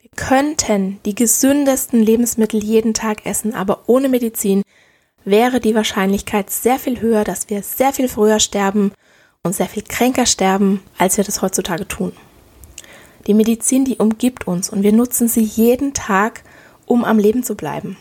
Wir 0.00 0.10
könnten 0.16 0.98
die 1.04 1.14
gesündesten 1.14 2.02
Lebensmittel 2.02 2.60
jeden 2.60 2.94
Tag 2.94 3.24
essen, 3.26 3.54
aber 3.54 3.84
ohne 3.86 4.08
Medizin 4.08 4.64
wäre 5.24 5.60
die 5.60 5.76
Wahrscheinlichkeit 5.76 6.50
sehr 6.50 6.80
viel 6.80 7.00
höher, 7.00 7.22
dass 7.22 7.48
wir 7.48 7.62
sehr 7.62 7.92
viel 7.92 8.08
früher 8.08 8.40
sterben 8.40 8.90
und 9.44 9.54
sehr 9.54 9.68
viel 9.68 9.84
kränker 9.84 10.26
sterben, 10.26 10.82
als 10.98 11.16
wir 11.16 11.22
das 11.22 11.42
heutzutage 11.42 11.86
tun. 11.86 12.10
Die 13.28 13.34
Medizin, 13.34 13.84
die 13.84 13.98
umgibt 13.98 14.48
uns 14.48 14.68
und 14.68 14.82
wir 14.82 14.92
nutzen 14.92 15.28
sie 15.28 15.44
jeden 15.44 15.94
Tag, 15.94 16.42
um 16.86 17.04
am 17.04 17.20
Leben 17.20 17.44
zu 17.44 17.54
bleiben. 17.54 17.96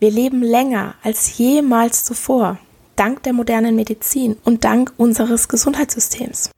Wir 0.00 0.10
leben 0.10 0.42
länger 0.42 0.96
als 1.04 1.38
jemals 1.38 2.02
zuvor, 2.02 2.58
dank 2.96 3.22
der 3.22 3.34
modernen 3.34 3.76
Medizin 3.76 4.36
und 4.42 4.64
dank 4.64 4.92
unseres 4.96 5.46
Gesundheitssystems. 5.46 6.50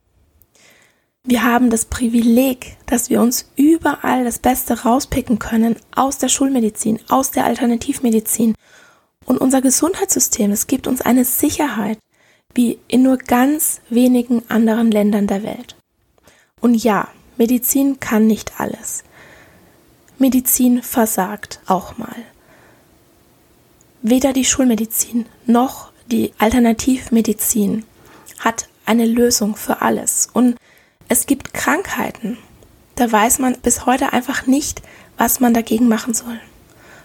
Wir 1.25 1.45
haben 1.45 1.69
das 1.69 1.85
Privileg, 1.85 2.79
dass 2.87 3.11
wir 3.11 3.21
uns 3.21 3.51
überall 3.55 4.25
das 4.25 4.39
Beste 4.39 4.85
rauspicken 4.85 5.39
können 5.39 5.77
aus 5.95 6.17
der 6.17 6.29
Schulmedizin, 6.29 6.99
aus 7.11 7.31
der 7.31 7.45
Alternativmedizin. 7.45 8.55
Und 9.27 9.39
unser 9.39 9.61
Gesundheitssystem, 9.61 10.51
es 10.51 10.67
gibt 10.67 10.87
uns 10.87 11.03
eine 11.03 11.27
Sicherheit, 11.27 11.99
wie 12.55 12.79
in 12.89 13.03
nur 13.03 13.19
ganz 13.19 13.83
wenigen 13.91 14.43
anderen 14.49 14.91
Ländern 14.91 15.27
der 15.27 15.43
Welt. 15.43 15.77
Und 16.61 16.75
ja, 16.75 17.09
Medizin 17.37 18.01
kann 18.01 18.27
nicht 18.27 18.59
alles. 18.59 19.05
Medizin 20.19 20.83
versagt 20.83 21.61
auch 21.67 21.99
mal. 21.99 22.17
Weder 24.03 24.33
die 24.33 24.47
Schulmedizin 24.47 25.27
noch 25.45 25.93
die 26.07 26.33
Alternativmedizin 26.39 27.85
hat 28.39 28.69
eine 28.87 29.07
Lösung 29.07 29.55
für 29.57 29.83
alles. 29.83 30.29
Und 30.33 30.57
es 31.11 31.27
gibt 31.27 31.53
Krankheiten, 31.53 32.39
da 32.95 33.11
weiß 33.11 33.41
man 33.41 33.59
bis 33.61 33.85
heute 33.85 34.13
einfach 34.13 34.47
nicht, 34.47 34.81
was 35.19 35.41
man 35.41 35.53
dagegen 35.53 35.89
machen 35.89 36.15
soll. 36.15 36.41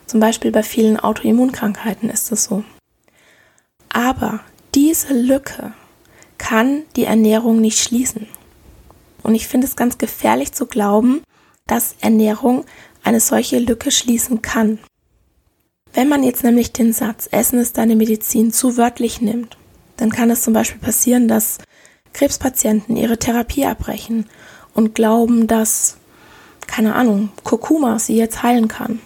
Zum 0.05 0.19
Beispiel 0.19 0.51
bei 0.51 0.61
vielen 0.61 0.99
Autoimmunkrankheiten 0.99 2.11
ist 2.11 2.31
es 2.31 2.43
so. 2.43 2.63
Aber 3.89 4.41
diese 4.75 5.11
Lücke 5.11 5.73
kann 6.37 6.83
die 6.95 7.05
Ernährung 7.05 7.59
nicht 7.59 7.81
schließen. 7.81 8.27
Und 9.23 9.33
ich 9.33 9.47
finde 9.47 9.65
es 9.65 9.75
ganz 9.75 9.97
gefährlich 9.97 10.51
zu 10.51 10.67
glauben, 10.67 11.23
dass 11.65 11.95
Ernährung 11.99 12.63
eine 13.03 13.19
solche 13.19 13.57
Lücke 13.57 13.89
schließen 13.89 14.43
kann. 14.43 14.77
Wenn 15.93 16.09
man 16.09 16.23
jetzt 16.23 16.43
nämlich 16.43 16.71
den 16.71 16.93
Satz 16.93 17.27
Essen 17.31 17.57
ist 17.57 17.79
deine 17.79 17.95
Medizin 17.95 18.53
zu 18.53 18.77
wörtlich 18.77 19.19
nimmt, 19.19 19.57
dann 19.97 20.11
kann 20.11 20.29
es 20.29 20.43
zum 20.43 20.53
Beispiel 20.53 20.79
passieren, 20.79 21.27
dass 21.27 21.57
Krebspatienten 22.15 22.95
ihre 22.95 23.17
Therapie 23.17 23.65
abbrechen 23.65 24.25
und 24.73 24.95
glauben, 24.95 25.47
dass, 25.47 25.97
keine 26.65 26.95
Ahnung, 26.95 27.29
Kurkuma 27.43 27.99
sie 27.99 28.15
jetzt 28.15 28.41
heilen 28.41 28.69
kann. 28.69 28.99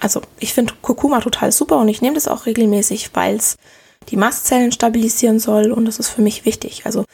Also 0.00 0.20
ich 0.40 0.52
finde 0.52 0.74
Kurkuma 0.82 1.20
total 1.20 1.52
super 1.52 1.78
und 1.78 1.88
ich 1.88 2.02
nehme 2.02 2.16
das 2.16 2.26
auch 2.26 2.46
regelmäßig, 2.46 3.10
weil 3.14 3.36
es 3.36 3.56
die 4.08 4.16
Mastzellen 4.16 4.72
stabilisieren 4.72 5.38
soll 5.38 5.70
und 5.70 5.84
das 5.84 6.00
ist 6.00 6.08
für 6.08 6.22
mich 6.22 6.44
wichtig. 6.44 6.82
Also 6.84 7.04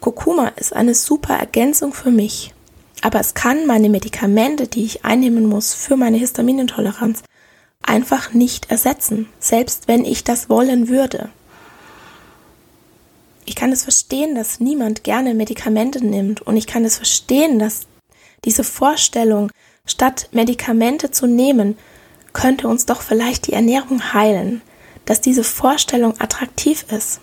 Kurkuma 0.00 0.48
ist 0.56 0.74
eine 0.74 0.94
super 0.94 1.34
Ergänzung 1.34 1.92
für 1.92 2.10
mich. 2.10 2.54
Aber 3.02 3.20
es 3.20 3.34
kann 3.34 3.66
meine 3.66 3.90
Medikamente, 3.90 4.66
die 4.66 4.84
ich 4.84 5.04
einnehmen 5.04 5.46
muss 5.46 5.74
für 5.74 5.96
meine 5.96 6.16
Histaminintoleranz, 6.16 7.22
einfach 7.82 8.32
nicht 8.32 8.70
ersetzen, 8.70 9.28
selbst 9.38 9.88
wenn 9.88 10.04
ich 10.04 10.24
das 10.24 10.48
wollen 10.48 10.88
würde. 10.88 11.30
Ich 13.50 13.56
kann 13.56 13.72
es 13.72 13.82
verstehen, 13.82 14.36
dass 14.36 14.60
niemand 14.60 15.02
gerne 15.02 15.34
Medikamente 15.34 16.04
nimmt 16.04 16.40
und 16.40 16.56
ich 16.56 16.68
kann 16.68 16.84
es 16.84 16.98
verstehen, 16.98 17.58
dass 17.58 17.88
diese 18.44 18.62
Vorstellung, 18.62 19.50
statt 19.84 20.28
Medikamente 20.30 21.10
zu 21.10 21.26
nehmen, 21.26 21.76
könnte 22.32 22.68
uns 22.68 22.86
doch 22.86 23.02
vielleicht 23.02 23.48
die 23.48 23.52
Ernährung 23.52 24.14
heilen, 24.14 24.62
dass 25.04 25.20
diese 25.20 25.42
Vorstellung 25.42 26.14
attraktiv 26.20 26.86
ist 26.90 27.20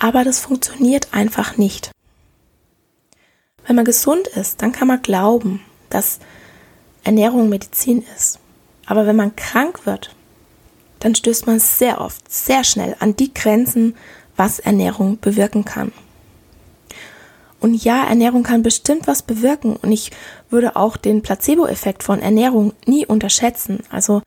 aber 0.00 0.24
das 0.24 0.40
funktioniert 0.40 1.08
einfach 1.12 1.56
nicht. 1.56 1.92
Wenn 3.66 3.76
man 3.76 3.84
gesund 3.84 4.26
ist, 4.26 4.62
dann 4.62 4.72
kann 4.72 4.88
man 4.88 5.02
glauben, 5.02 5.60
dass 5.90 6.18
Ernährung 7.04 7.48
Medizin 7.48 8.04
ist. 8.16 8.40
Aber 8.86 9.06
wenn 9.06 9.14
man 9.14 9.36
krank 9.36 9.86
wird, 9.86 10.16
dann 10.98 11.14
stößt 11.14 11.46
man 11.46 11.60
sehr 11.60 12.00
oft, 12.00 12.32
sehr 12.32 12.64
schnell 12.64 12.96
an 12.98 13.14
die 13.14 13.32
Grenzen, 13.32 13.94
was 14.40 14.58
Ernährung 14.58 15.20
bewirken 15.20 15.66
kann. 15.66 15.92
Und 17.60 17.74
ja, 17.74 18.04
Ernährung 18.04 18.42
kann 18.42 18.62
bestimmt 18.62 19.06
was 19.06 19.20
bewirken 19.20 19.76
und 19.76 19.92
ich 19.92 20.12
würde 20.48 20.76
auch 20.76 20.96
den 20.96 21.20
Placebo-Effekt 21.20 22.02
von 22.02 22.22
Ernährung 22.22 22.72
nie 22.86 23.04
unterschätzen. 23.04 23.80
Also 23.90 24.22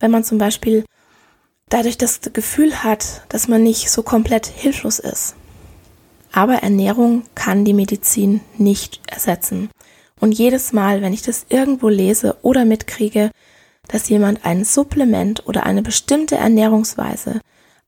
wenn 0.00 0.10
man 0.10 0.22
zum 0.22 0.36
Beispiel 0.36 0.84
dadurch 1.70 1.96
das 1.96 2.20
Gefühl 2.34 2.84
hat, 2.84 3.22
dass 3.30 3.48
man 3.48 3.62
nicht 3.62 3.90
so 3.90 4.02
komplett 4.02 4.44
hilflos 4.44 4.98
ist. 4.98 5.34
Aber 6.30 6.56
Ernährung 6.56 7.22
kann 7.34 7.64
die 7.64 7.72
Medizin 7.72 8.42
nicht 8.58 9.00
ersetzen. 9.06 9.70
Und 10.20 10.32
jedes 10.32 10.74
Mal, 10.74 11.00
wenn 11.00 11.14
ich 11.14 11.22
das 11.22 11.46
irgendwo 11.48 11.88
lese 11.88 12.36
oder 12.42 12.66
mitkriege, 12.66 13.30
dass 13.88 14.10
jemand 14.10 14.44
ein 14.44 14.66
Supplement 14.66 15.46
oder 15.46 15.64
eine 15.64 15.80
bestimmte 15.80 16.36
Ernährungsweise 16.36 17.40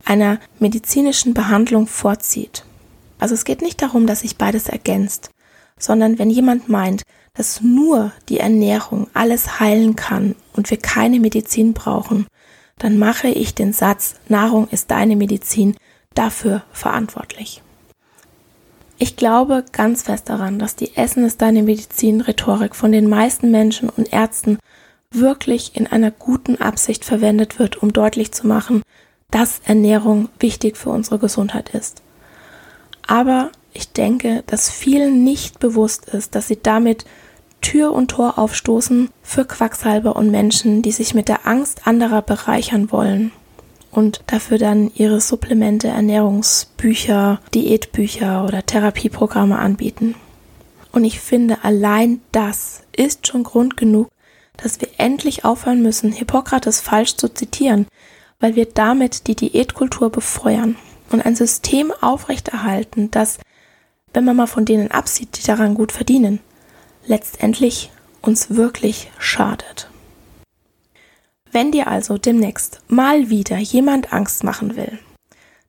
einer 0.04 0.38
medizinischen 0.58 1.34
Behandlung 1.34 1.86
vorzieht. 1.86 2.64
Also 3.18 3.34
es 3.34 3.44
geht 3.44 3.62
nicht 3.62 3.82
darum, 3.82 4.06
dass 4.06 4.20
sich 4.20 4.36
beides 4.36 4.68
ergänzt, 4.68 5.30
sondern 5.78 6.18
wenn 6.18 6.30
jemand 6.30 6.68
meint, 6.68 7.02
dass 7.34 7.60
nur 7.60 8.12
die 8.28 8.40
Ernährung 8.40 9.08
alles 9.14 9.60
heilen 9.60 9.96
kann 9.96 10.34
und 10.54 10.70
wir 10.70 10.78
keine 10.78 11.20
Medizin 11.20 11.72
brauchen, 11.72 12.26
dann 12.78 12.98
mache 12.98 13.28
ich 13.28 13.54
den 13.54 13.72
Satz 13.72 14.16
Nahrung 14.28 14.68
ist 14.68 14.90
deine 14.90 15.16
Medizin 15.16 15.76
dafür 16.14 16.62
verantwortlich. 16.72 17.62
Ich 18.98 19.16
glaube 19.16 19.64
ganz 19.72 20.02
fest 20.02 20.28
daran, 20.28 20.58
dass 20.58 20.76
die 20.76 20.96
Essen 20.96 21.24
ist 21.24 21.40
deine 21.40 21.62
Medizin 21.62 22.20
Rhetorik 22.20 22.74
von 22.76 22.92
den 22.92 23.08
meisten 23.08 23.50
Menschen 23.50 23.88
und 23.88 24.12
Ärzten 24.12 24.58
wirklich 25.10 25.74
in 25.74 25.86
einer 25.86 26.10
guten 26.10 26.60
Absicht 26.60 27.04
verwendet 27.04 27.58
wird, 27.58 27.82
um 27.82 27.92
deutlich 27.92 28.32
zu 28.32 28.46
machen, 28.46 28.82
dass 29.30 29.60
Ernährung 29.64 30.28
wichtig 30.38 30.76
für 30.76 30.90
unsere 30.90 31.18
Gesundheit 31.18 31.70
ist. 31.70 32.02
Aber 33.06 33.50
ich 33.72 33.92
denke, 33.92 34.42
dass 34.46 34.70
vielen 34.70 35.24
nicht 35.24 35.58
bewusst 35.60 36.06
ist, 36.10 36.34
dass 36.34 36.48
sie 36.48 36.58
damit 36.60 37.04
Tür 37.60 37.92
und 37.92 38.10
Tor 38.10 38.38
aufstoßen 38.38 39.10
für 39.22 39.44
Quacksalber 39.44 40.16
und 40.16 40.30
Menschen, 40.30 40.82
die 40.82 40.92
sich 40.92 41.14
mit 41.14 41.28
der 41.28 41.46
Angst 41.46 41.86
anderer 41.86 42.22
bereichern 42.22 42.90
wollen 42.90 43.32
und 43.90 44.22
dafür 44.26 44.58
dann 44.58 44.90
ihre 44.94 45.20
Supplemente, 45.20 45.88
Ernährungsbücher, 45.88 47.40
Diätbücher 47.54 48.44
oder 48.44 48.64
Therapieprogramme 48.64 49.58
anbieten. 49.58 50.14
Und 50.92 51.04
ich 51.04 51.20
finde, 51.20 51.58
allein 51.62 52.20
das 52.32 52.82
ist 52.96 53.26
schon 53.26 53.42
Grund 53.42 53.76
genug, 53.76 54.08
dass 54.56 54.80
wir 54.80 54.88
endlich 54.98 55.44
aufhören 55.44 55.82
müssen, 55.82 56.12
Hippokrates 56.12 56.80
falsch 56.80 57.16
zu 57.16 57.32
zitieren, 57.32 57.86
weil 58.40 58.56
wir 58.56 58.66
damit 58.66 59.26
die 59.26 59.36
Diätkultur 59.36 60.10
befeuern 60.10 60.76
und 61.10 61.24
ein 61.24 61.36
System 61.36 61.92
aufrechterhalten, 62.00 63.10
das, 63.10 63.38
wenn 64.12 64.24
man 64.24 64.36
mal 64.36 64.46
von 64.46 64.64
denen 64.64 64.90
absieht, 64.90 65.38
die 65.38 65.46
daran 65.46 65.74
gut 65.74 65.92
verdienen, 65.92 66.40
letztendlich 67.06 67.90
uns 68.22 68.50
wirklich 68.50 69.10
schadet. 69.18 69.88
Wenn 71.52 71.72
dir 71.72 71.88
also 71.88 72.16
demnächst 72.16 72.80
mal 72.88 73.28
wieder 73.28 73.58
jemand 73.58 74.12
Angst 74.12 74.44
machen 74.44 74.76
will, 74.76 74.98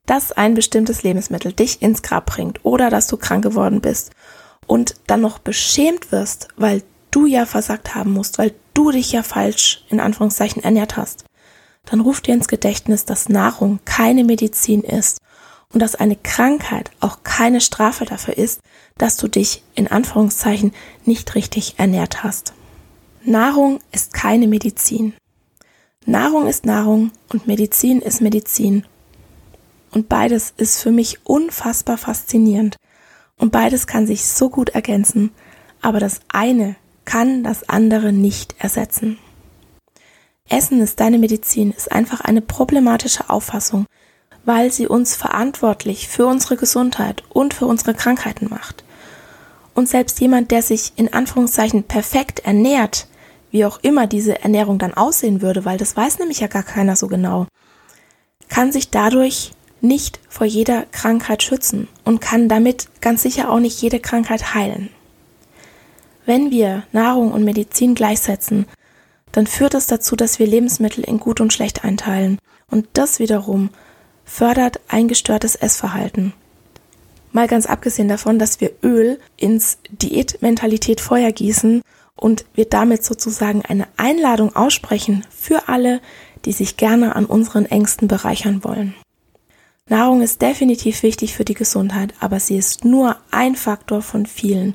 dass 0.06 0.32
ein 0.32 0.54
bestimmtes 0.54 1.02
Lebensmittel 1.02 1.52
dich 1.52 1.82
ins 1.82 2.02
Grab 2.02 2.26
bringt 2.26 2.64
oder 2.64 2.90
dass 2.90 3.06
du 3.06 3.16
krank 3.16 3.42
geworden 3.42 3.80
bist 3.80 4.10
und 4.66 4.94
dann 5.06 5.20
noch 5.20 5.38
beschämt 5.38 6.12
wirst, 6.12 6.48
weil 6.56 6.82
du 7.10 7.26
ja 7.26 7.46
versagt 7.46 7.94
haben 7.94 8.12
musst, 8.12 8.38
weil 8.38 8.54
du 8.74 8.90
dich 8.90 9.12
ja 9.12 9.22
falsch 9.22 9.84
in 9.90 10.00
Anführungszeichen 10.00 10.62
ernährt 10.62 10.96
hast, 10.96 11.24
dann 11.84 12.00
ruf 12.00 12.20
dir 12.20 12.34
ins 12.34 12.48
Gedächtnis, 12.48 13.04
dass 13.04 13.28
Nahrung 13.28 13.80
keine 13.84 14.24
Medizin 14.24 14.82
ist 14.82 15.18
und 15.72 15.80
dass 15.80 15.94
eine 15.94 16.16
Krankheit 16.16 16.90
auch 17.00 17.18
keine 17.24 17.60
Strafe 17.60 18.04
dafür 18.04 18.36
ist, 18.36 18.60
dass 18.98 19.16
du 19.16 19.28
dich 19.28 19.62
in 19.74 19.88
Anführungszeichen 19.88 20.72
nicht 21.04 21.34
richtig 21.34 21.74
ernährt 21.78 22.22
hast. 22.22 22.52
Nahrung 23.24 23.78
ist 23.92 24.12
keine 24.12 24.46
Medizin. 24.46 25.14
Nahrung 26.04 26.48
ist 26.48 26.66
Nahrung 26.66 27.12
und 27.32 27.46
Medizin 27.46 28.00
ist 28.00 28.20
Medizin. 28.20 28.84
Und 29.92 30.08
beides 30.08 30.52
ist 30.56 30.80
für 30.80 30.90
mich 30.90 31.20
unfassbar 31.24 31.98
faszinierend. 31.98 32.76
Und 33.38 33.52
beides 33.52 33.86
kann 33.86 34.06
sich 34.06 34.24
so 34.24 34.50
gut 34.50 34.70
ergänzen, 34.70 35.30
aber 35.80 36.00
das 36.00 36.20
eine 36.28 36.76
kann 37.04 37.42
das 37.44 37.68
andere 37.68 38.12
nicht 38.12 38.54
ersetzen. 38.58 39.18
Essen 40.52 40.82
ist 40.82 41.00
deine 41.00 41.18
Medizin 41.18 41.72
ist 41.72 41.90
einfach 41.90 42.20
eine 42.20 42.42
problematische 42.42 43.30
Auffassung, 43.30 43.86
weil 44.44 44.70
sie 44.70 44.86
uns 44.86 45.16
verantwortlich 45.16 46.08
für 46.08 46.26
unsere 46.26 46.56
Gesundheit 46.56 47.22
und 47.30 47.54
für 47.54 47.66
unsere 47.66 47.94
Krankheiten 47.94 48.50
macht. 48.50 48.84
Und 49.74 49.88
selbst 49.88 50.20
jemand, 50.20 50.50
der 50.50 50.60
sich 50.60 50.92
in 50.96 51.10
Anführungszeichen 51.10 51.84
perfekt 51.84 52.40
ernährt, 52.40 53.06
wie 53.50 53.64
auch 53.64 53.78
immer 53.80 54.06
diese 54.06 54.42
Ernährung 54.42 54.78
dann 54.78 54.92
aussehen 54.92 55.40
würde, 55.40 55.64
weil 55.64 55.78
das 55.78 55.96
weiß 55.96 56.18
nämlich 56.18 56.40
ja 56.40 56.48
gar 56.48 56.62
keiner 56.62 56.96
so 56.96 57.06
genau, 57.06 57.46
kann 58.50 58.72
sich 58.72 58.90
dadurch 58.90 59.52
nicht 59.80 60.20
vor 60.28 60.46
jeder 60.46 60.84
Krankheit 60.92 61.42
schützen 61.42 61.88
und 62.04 62.20
kann 62.20 62.50
damit 62.50 62.88
ganz 63.00 63.22
sicher 63.22 63.50
auch 63.50 63.58
nicht 63.58 63.80
jede 63.80 64.00
Krankheit 64.00 64.54
heilen. 64.54 64.90
Wenn 66.26 66.50
wir 66.50 66.82
Nahrung 66.92 67.32
und 67.32 67.42
Medizin 67.42 67.94
gleichsetzen, 67.94 68.66
dann 69.32 69.46
führt 69.46 69.74
das 69.74 69.86
dazu, 69.86 70.14
dass 70.14 70.38
wir 70.38 70.46
Lebensmittel 70.46 71.04
in 71.04 71.18
gut 71.18 71.40
und 71.40 71.52
schlecht 71.52 71.84
einteilen. 71.84 72.38
Und 72.70 72.86
das 72.92 73.18
wiederum 73.18 73.70
fördert 74.24 74.80
ein 74.88 75.08
gestörtes 75.08 75.54
Essverhalten. 75.54 76.32
Mal 77.32 77.48
ganz 77.48 77.66
abgesehen 77.66 78.08
davon, 78.08 78.38
dass 78.38 78.60
wir 78.60 78.72
Öl 78.82 79.18
ins 79.36 79.78
Diätmentalität 79.90 81.00
Feuer 81.00 81.32
gießen 81.32 81.82
und 82.14 82.44
wir 82.54 82.66
damit 82.66 83.04
sozusagen 83.04 83.62
eine 83.62 83.88
Einladung 83.96 84.54
aussprechen 84.54 85.24
für 85.30 85.68
alle, 85.68 86.00
die 86.44 86.52
sich 86.52 86.76
gerne 86.76 87.16
an 87.16 87.24
unseren 87.24 87.66
Ängsten 87.66 88.06
bereichern 88.06 88.64
wollen. 88.64 88.94
Nahrung 89.88 90.22
ist 90.22 90.42
definitiv 90.42 91.02
wichtig 91.02 91.34
für 91.34 91.44
die 91.44 91.54
Gesundheit, 91.54 92.14
aber 92.20 92.38
sie 92.38 92.56
ist 92.56 92.84
nur 92.84 93.16
ein 93.30 93.56
Faktor 93.56 94.02
von 94.02 94.26
vielen 94.26 94.74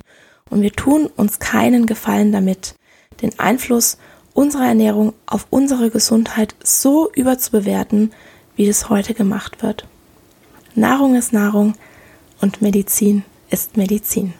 und 0.50 0.62
wir 0.62 0.72
tun 0.72 1.06
uns 1.06 1.38
keinen 1.38 1.86
Gefallen 1.86 2.32
damit, 2.32 2.74
den 3.22 3.38
Einfluss 3.38 3.98
unserer 4.38 4.68
Ernährung 4.68 5.14
auf 5.26 5.48
unsere 5.50 5.90
Gesundheit 5.90 6.54
so 6.62 7.10
überzubewerten, 7.12 8.12
wie 8.54 8.68
es 8.68 8.88
heute 8.88 9.12
gemacht 9.12 9.64
wird. 9.64 9.84
Nahrung 10.76 11.16
ist 11.16 11.32
Nahrung 11.32 11.74
und 12.40 12.62
Medizin 12.62 13.24
ist 13.50 13.76
Medizin. 13.76 14.34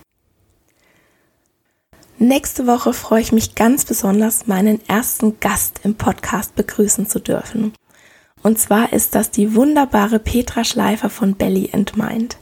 Nächste 2.17 2.69
Woche 2.69 2.93
freue 2.93 3.23
ich 3.23 3.33
mich 3.33 3.57
ganz 3.57 3.85
besonders, 3.85 4.47
meinen 4.47 4.81
ersten 4.89 5.41
Gast 5.41 5.81
im 5.83 5.97
Podcast 5.97 6.55
begrüßen 6.55 7.09
zu 7.09 7.19
dürfen. 7.19 7.75
Und 8.45 8.61
zwar 8.61 8.93
ist 8.93 9.17
das 9.17 9.33
die 9.33 9.57
wunderbare 9.57 10.21
Petra 10.21 10.63
Schleifer 10.63 11.11
von 11.11 11.35
Belly 11.35 11.71
and 11.73 11.97
Mind. 11.97 12.39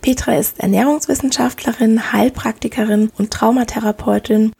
Petra 0.00 0.36
ist 0.36 0.60
Ernährungswissenschaftlerin, 0.60 2.14
Heilpraktikerin 2.14 3.10
und 3.18 3.30
Traumatherapeutin 3.30 4.52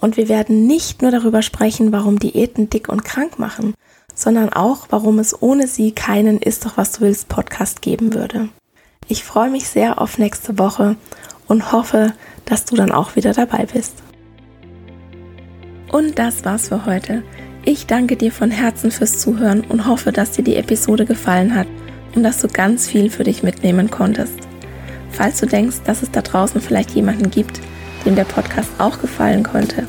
und 0.00 0.16
wir 0.16 0.28
werden 0.28 0.66
nicht 0.66 1.02
nur 1.02 1.10
darüber 1.10 1.42
sprechen, 1.42 1.92
warum 1.92 2.18
Diäten 2.18 2.70
dick 2.70 2.88
und 2.88 3.04
krank 3.04 3.38
machen, 3.38 3.74
sondern 4.14 4.52
auch, 4.52 4.86
warum 4.90 5.18
es 5.18 5.40
ohne 5.40 5.66
sie 5.66 5.92
keinen 5.92 6.38
Ist 6.38 6.64
doch 6.64 6.76
was 6.76 6.92
du 6.92 7.02
willst 7.02 7.28
Podcast 7.28 7.82
geben 7.82 8.14
würde. 8.14 8.48
Ich 9.08 9.24
freue 9.24 9.50
mich 9.50 9.68
sehr 9.68 10.00
auf 10.00 10.18
nächste 10.18 10.58
Woche 10.58 10.96
und 11.46 11.72
hoffe, 11.72 12.12
dass 12.44 12.64
du 12.64 12.76
dann 12.76 12.92
auch 12.92 13.16
wieder 13.16 13.32
dabei 13.32 13.66
bist. 13.66 14.02
Und 15.90 16.18
das 16.18 16.44
war's 16.44 16.68
für 16.68 16.86
heute. 16.86 17.22
Ich 17.64 17.86
danke 17.86 18.16
dir 18.16 18.32
von 18.32 18.50
Herzen 18.50 18.90
fürs 18.90 19.18
Zuhören 19.18 19.62
und 19.62 19.86
hoffe, 19.86 20.12
dass 20.12 20.32
dir 20.32 20.42
die 20.42 20.56
Episode 20.56 21.06
gefallen 21.06 21.54
hat 21.54 21.66
und 22.14 22.22
dass 22.22 22.40
du 22.40 22.48
ganz 22.48 22.86
viel 22.86 23.10
für 23.10 23.24
dich 23.24 23.42
mitnehmen 23.42 23.90
konntest. 23.90 24.38
Falls 25.10 25.40
du 25.40 25.46
denkst, 25.46 25.78
dass 25.84 26.02
es 26.02 26.10
da 26.10 26.22
draußen 26.22 26.60
vielleicht 26.60 26.90
jemanden 26.90 27.30
gibt, 27.30 27.60
dem 28.04 28.16
der 28.16 28.24
Podcast 28.24 28.70
auch 28.78 29.00
gefallen 29.00 29.42
könnte, 29.42 29.86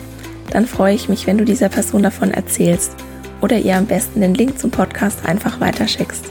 dann 0.51 0.65
freue 0.65 0.95
ich 0.95 1.09
mich, 1.09 1.27
wenn 1.27 1.37
du 1.37 1.45
dieser 1.45 1.69
Person 1.69 2.03
davon 2.03 2.31
erzählst 2.31 2.95
oder 3.41 3.57
ihr 3.57 3.75
am 3.75 3.85
besten 3.85 4.21
den 4.21 4.33
Link 4.33 4.57
zum 4.57 4.71
Podcast 4.71 5.25
einfach 5.25 5.59
weiterschickst. 5.59 6.25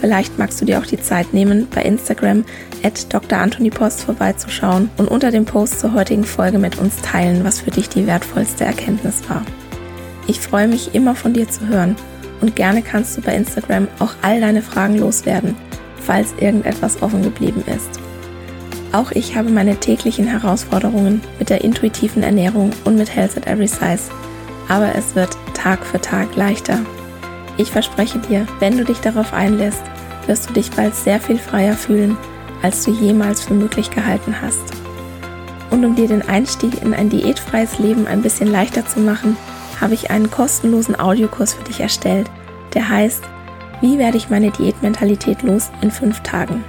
Vielleicht 0.00 0.38
magst 0.38 0.60
du 0.60 0.66
dir 0.66 0.78
auch 0.78 0.86
die 0.86 1.00
Zeit 1.00 1.32
nehmen, 1.32 1.66
bei 1.74 1.82
Instagram 1.82 2.44
at 2.82 3.12
Dr. 3.12 3.38
Anthony 3.38 3.70
Post 3.70 4.02
vorbeizuschauen 4.02 4.90
und 4.98 5.08
unter 5.08 5.30
dem 5.30 5.46
Post 5.46 5.80
zur 5.80 5.94
heutigen 5.94 6.24
Folge 6.24 6.58
mit 6.58 6.78
uns 6.78 7.00
teilen, 7.00 7.44
was 7.44 7.60
für 7.60 7.70
dich 7.70 7.88
die 7.88 8.06
wertvollste 8.06 8.64
Erkenntnis 8.64 9.22
war. 9.28 9.42
Ich 10.26 10.40
freue 10.40 10.68
mich 10.68 10.94
immer 10.94 11.14
von 11.14 11.32
dir 11.32 11.48
zu 11.48 11.66
hören 11.68 11.96
und 12.40 12.56
gerne 12.56 12.82
kannst 12.82 13.16
du 13.16 13.22
bei 13.22 13.34
Instagram 13.34 13.88
auch 13.98 14.14
all 14.20 14.40
deine 14.40 14.60
Fragen 14.62 14.98
loswerden, 14.98 15.56
falls 16.02 16.34
irgendetwas 16.38 17.00
offen 17.02 17.22
geblieben 17.22 17.64
ist. 17.66 18.03
Auch 18.94 19.10
ich 19.10 19.34
habe 19.34 19.50
meine 19.50 19.74
täglichen 19.74 20.24
Herausforderungen 20.24 21.20
mit 21.40 21.50
der 21.50 21.64
intuitiven 21.64 22.22
Ernährung 22.22 22.70
und 22.84 22.94
mit 22.94 23.12
Health 23.12 23.36
at 23.36 23.44
Every 23.44 23.66
Size. 23.66 24.04
Aber 24.68 24.94
es 24.94 25.16
wird 25.16 25.36
Tag 25.52 25.84
für 25.84 26.00
Tag 26.00 26.36
leichter. 26.36 26.78
Ich 27.56 27.72
verspreche 27.72 28.20
dir, 28.20 28.46
wenn 28.60 28.78
du 28.78 28.84
dich 28.84 29.00
darauf 29.00 29.32
einlässt, 29.32 29.82
wirst 30.28 30.48
du 30.48 30.52
dich 30.52 30.70
bald 30.70 30.94
sehr 30.94 31.18
viel 31.18 31.38
freier 31.38 31.74
fühlen, 31.74 32.16
als 32.62 32.84
du 32.84 32.92
jemals 32.92 33.42
für 33.42 33.54
möglich 33.54 33.90
gehalten 33.90 34.36
hast. 34.40 34.62
Und 35.72 35.84
um 35.84 35.96
dir 35.96 36.06
den 36.06 36.22
Einstieg 36.22 36.80
in 36.80 36.94
ein 36.94 37.10
diätfreies 37.10 37.80
Leben 37.80 38.06
ein 38.06 38.22
bisschen 38.22 38.46
leichter 38.46 38.86
zu 38.86 39.00
machen, 39.00 39.36
habe 39.80 39.94
ich 39.94 40.12
einen 40.12 40.30
kostenlosen 40.30 41.00
Audiokurs 41.00 41.54
für 41.54 41.64
dich 41.64 41.80
erstellt, 41.80 42.30
der 42.74 42.88
heißt 42.88 43.24
Wie 43.80 43.98
werde 43.98 44.18
ich 44.18 44.30
meine 44.30 44.52
Diätmentalität 44.52 45.42
los 45.42 45.70
in 45.80 45.90
fünf 45.90 46.20
Tagen? 46.20 46.62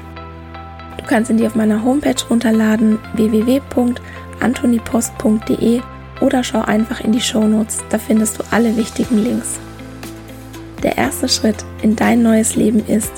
Du 0.98 1.04
kannst 1.06 1.30
ihn 1.30 1.38
dir 1.38 1.48
auf 1.48 1.56
meiner 1.56 1.84
Homepage 1.84 2.16
runterladen 2.30 3.00
www.antonipost.de 3.14 5.82
oder 6.22 6.44
schau 6.44 6.62
einfach 6.62 7.02
in 7.02 7.12
die 7.12 7.22
Shownotes, 7.22 7.84
da 7.90 7.98
findest 7.98 8.40
du 8.40 8.44
alle 8.52 8.78
wichtigen 8.78 9.24
Links. 9.24 9.60
Der 10.84 10.98
erste 10.98 11.28
Schritt 11.28 11.66
in 11.82 11.96
dein 11.96 12.22
neues 12.22 12.56
Leben 12.56 12.86
ist, 12.88 13.12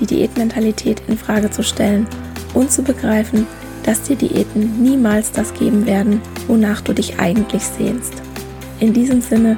die 0.00 0.06
Diätmentalität 0.06 1.02
in 1.08 1.18
Frage 1.18 1.50
zu 1.50 1.62
stellen 1.62 2.06
und 2.54 2.70
zu 2.70 2.82
begreifen, 2.82 3.46
dass 3.84 4.02
dir 4.02 4.16
Diäten 4.16 4.82
niemals 4.82 5.32
das 5.32 5.54
geben 5.54 5.86
werden, 5.86 6.20
wonach 6.46 6.80
du 6.80 6.92
dich 6.92 7.18
eigentlich 7.18 7.64
sehnst. 7.64 8.14
In 8.80 8.92
diesem 8.92 9.20
Sinne, 9.20 9.56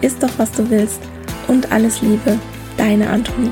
isst 0.00 0.22
doch 0.22 0.30
was 0.36 0.52
du 0.52 0.68
willst 0.70 1.00
und 1.48 1.72
alles 1.72 2.02
Liebe, 2.02 2.38
deine 2.76 3.10
Antonie. 3.10 3.50